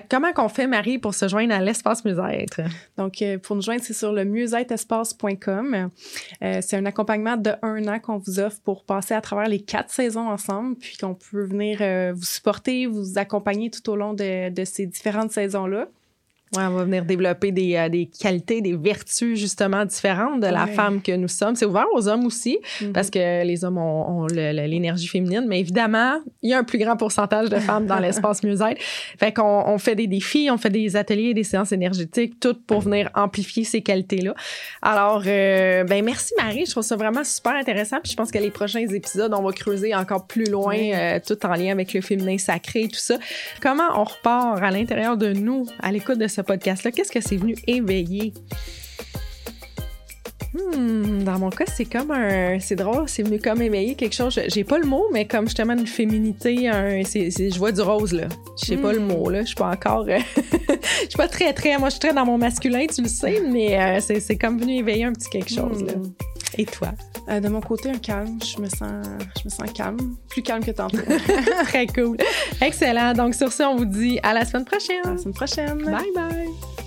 Comment 0.09 0.33
qu'on 0.33 0.49
fait, 0.49 0.67
Marie, 0.67 0.97
pour 0.97 1.13
se 1.13 1.27
joindre 1.27 1.53
à 1.53 1.61
l'espace 1.61 2.05
musette? 2.05 2.61
Donc, 2.97 3.21
euh, 3.21 3.37
pour 3.37 3.55
nous 3.55 3.61
joindre, 3.61 3.81
c'est 3.83 3.93
sur 3.93 4.13
le 4.13 4.25
musetespace.com. 4.25 5.89
Euh, 6.43 6.59
c'est 6.61 6.77
un 6.77 6.85
accompagnement 6.85 7.37
de 7.37 7.51
un 7.61 7.87
an 7.87 7.99
qu'on 7.99 8.17
vous 8.17 8.39
offre 8.39 8.59
pour 8.63 8.83
passer 8.83 9.13
à 9.13 9.21
travers 9.21 9.47
les 9.47 9.59
quatre 9.59 9.89
saisons 9.89 10.29
ensemble, 10.29 10.75
puis 10.75 10.97
qu'on 10.97 11.15
peut 11.15 11.43
venir 11.43 11.79
euh, 11.81 12.13
vous 12.15 12.23
supporter, 12.23 12.85
vous 12.85 13.17
accompagner 13.17 13.69
tout 13.69 13.89
au 13.89 13.95
long 13.95 14.13
de, 14.13 14.49
de 14.49 14.65
ces 14.65 14.85
différentes 14.85 15.31
saisons-là. 15.31 15.87
Ouais, 16.53 16.63
on 16.65 16.71
va 16.71 16.83
venir 16.83 17.05
développer 17.05 17.53
des, 17.53 17.77
euh, 17.77 17.87
des, 17.87 18.07
qualités, 18.07 18.59
des 18.59 18.75
vertus 18.75 19.39
justement 19.39 19.85
différentes 19.85 20.41
de 20.41 20.47
la 20.47 20.67
femme 20.67 21.01
que 21.01 21.13
nous 21.13 21.29
sommes. 21.29 21.55
C'est 21.55 21.65
ouvert 21.65 21.85
aux 21.93 22.09
hommes 22.09 22.25
aussi 22.25 22.59
mm-hmm. 22.81 22.91
parce 22.91 23.09
que 23.09 23.45
les 23.45 23.63
hommes 23.63 23.77
ont, 23.77 24.27
l'énergie 24.27 25.07
féminine, 25.07 25.45
mais 25.47 25.61
évidemment, 25.61 26.19
il 26.41 26.49
y 26.49 26.53
a 26.53 26.57
un 26.57 26.65
plus 26.65 26.77
grand 26.77 26.97
pourcentage 26.97 27.49
de 27.49 27.55
femmes 27.55 27.85
dans 27.85 27.99
l'espace 27.99 28.43
mieux-être. 28.43 28.81
Fait 29.17 29.31
qu'on 29.31 29.63
on 29.65 29.77
fait 29.77 29.95
des 29.95 30.07
défis, 30.07 30.49
on 30.51 30.57
fait 30.57 30.69
des 30.69 30.97
ateliers, 30.97 31.33
des 31.33 31.45
séances 31.45 31.71
énergétiques, 31.71 32.37
tout 32.41 32.55
pour 32.67 32.81
venir 32.81 33.09
amplifier 33.15 33.63
ces 33.63 33.81
qualités-là. 33.81 34.33
Alors, 34.81 35.23
euh, 35.25 35.85
ben 35.85 36.03
merci 36.03 36.33
Marie, 36.37 36.65
je 36.65 36.71
trouve 36.71 36.83
ça 36.83 36.97
vraiment 36.97 37.23
super 37.23 37.53
intéressant. 37.53 37.99
Puis 38.03 38.11
je 38.11 38.17
pense 38.17 38.29
que 38.29 38.39
les 38.39 38.51
prochains 38.51 38.79
épisodes, 38.79 39.33
on 39.33 39.41
va 39.41 39.53
creuser 39.53 39.95
encore 39.95 40.27
plus 40.27 40.49
loin, 40.49 40.75
euh, 40.75 41.19
tout 41.25 41.45
en 41.45 41.53
lien 41.53 41.71
avec 41.71 41.93
le 41.93 42.01
féminin 42.01 42.37
sacré 42.37 42.81
et 42.81 42.87
tout 42.89 42.99
ça. 42.99 43.17
Comment 43.61 43.87
on 43.95 44.03
repart 44.03 44.61
à 44.61 44.69
l'intérieur 44.69 45.15
de 45.15 45.31
nous 45.31 45.65
à 45.81 45.93
l'écoute 45.93 46.17
de 46.17 46.27
ce 46.27 46.40
podcast-là? 46.43 46.91
Qu'est-ce 46.91 47.11
que 47.11 47.21
c'est 47.21 47.37
venu 47.37 47.55
éveiller? 47.67 48.33
Hmm, 50.53 51.23
dans 51.23 51.39
mon 51.39 51.49
cas, 51.49 51.63
c'est 51.65 51.85
comme 51.85 52.11
un. 52.11 52.59
C'est 52.59 52.75
drôle, 52.75 53.07
c'est 53.07 53.23
venu 53.23 53.39
comme 53.39 53.61
éveiller 53.61 53.95
quelque 53.95 54.15
chose. 54.15 54.37
J'ai 54.47 54.65
pas 54.65 54.79
le 54.79 54.85
mot, 54.85 55.05
mais 55.13 55.25
comme 55.25 55.45
justement 55.45 55.73
une 55.73 55.87
féminité, 55.87 56.67
un, 56.67 57.01
je 57.03 57.57
vois 57.57 57.71
du 57.71 57.81
rose, 57.81 58.11
là. 58.11 58.27
Je 58.61 58.65
sais 58.65 58.77
pas 58.77 58.91
le 58.91 58.99
hmm. 58.99 59.07
mot, 59.07 59.29
là. 59.29 59.41
Je 59.41 59.47
suis 59.47 59.55
pas 59.55 59.69
encore. 59.69 60.05
je 60.07 60.13
suis 61.07 61.17
pas 61.17 61.29
très, 61.29 61.53
très. 61.53 61.77
Moi, 61.77 61.87
je 61.87 61.91
suis 61.91 61.99
très 62.01 62.13
dans 62.13 62.25
mon 62.25 62.37
masculin, 62.37 62.85
tu 62.93 63.01
le 63.01 63.07
sais, 63.07 63.41
mais 63.49 63.79
euh, 63.79 63.99
c'est 64.01 64.37
comme 64.37 64.59
venu 64.59 64.79
éveiller 64.79 65.05
un 65.05 65.13
petit 65.13 65.29
quelque 65.29 65.53
chose, 65.53 65.83
là. 65.83 65.93
Et 66.57 66.65
toi? 66.65 66.89
Euh, 67.29 67.39
de 67.39 67.49
mon 67.49 67.61
côté, 67.61 67.89
un 67.89 67.97
calme. 67.97 68.39
Je 68.43 68.61
me 68.61 68.67
sens, 68.67 69.05
je 69.37 69.45
me 69.45 69.49
sens 69.49 69.71
calme. 69.73 69.97
Plus 70.29 70.41
calme 70.41 70.63
que 70.63 70.71
tantôt. 70.71 70.97
Très 71.65 71.87
cool. 71.87 72.17
Excellent. 72.59 73.13
Donc, 73.13 73.35
sur 73.35 73.51
ce, 73.51 73.63
on 73.63 73.77
vous 73.77 73.85
dit 73.85 74.19
à 74.23 74.33
la 74.33 74.45
semaine 74.45 74.65
prochaine. 74.65 75.01
À 75.05 75.11
la 75.11 75.17
semaine 75.17 75.33
prochaine. 75.33 75.83
Bye 75.83 76.11
bye. 76.15 76.80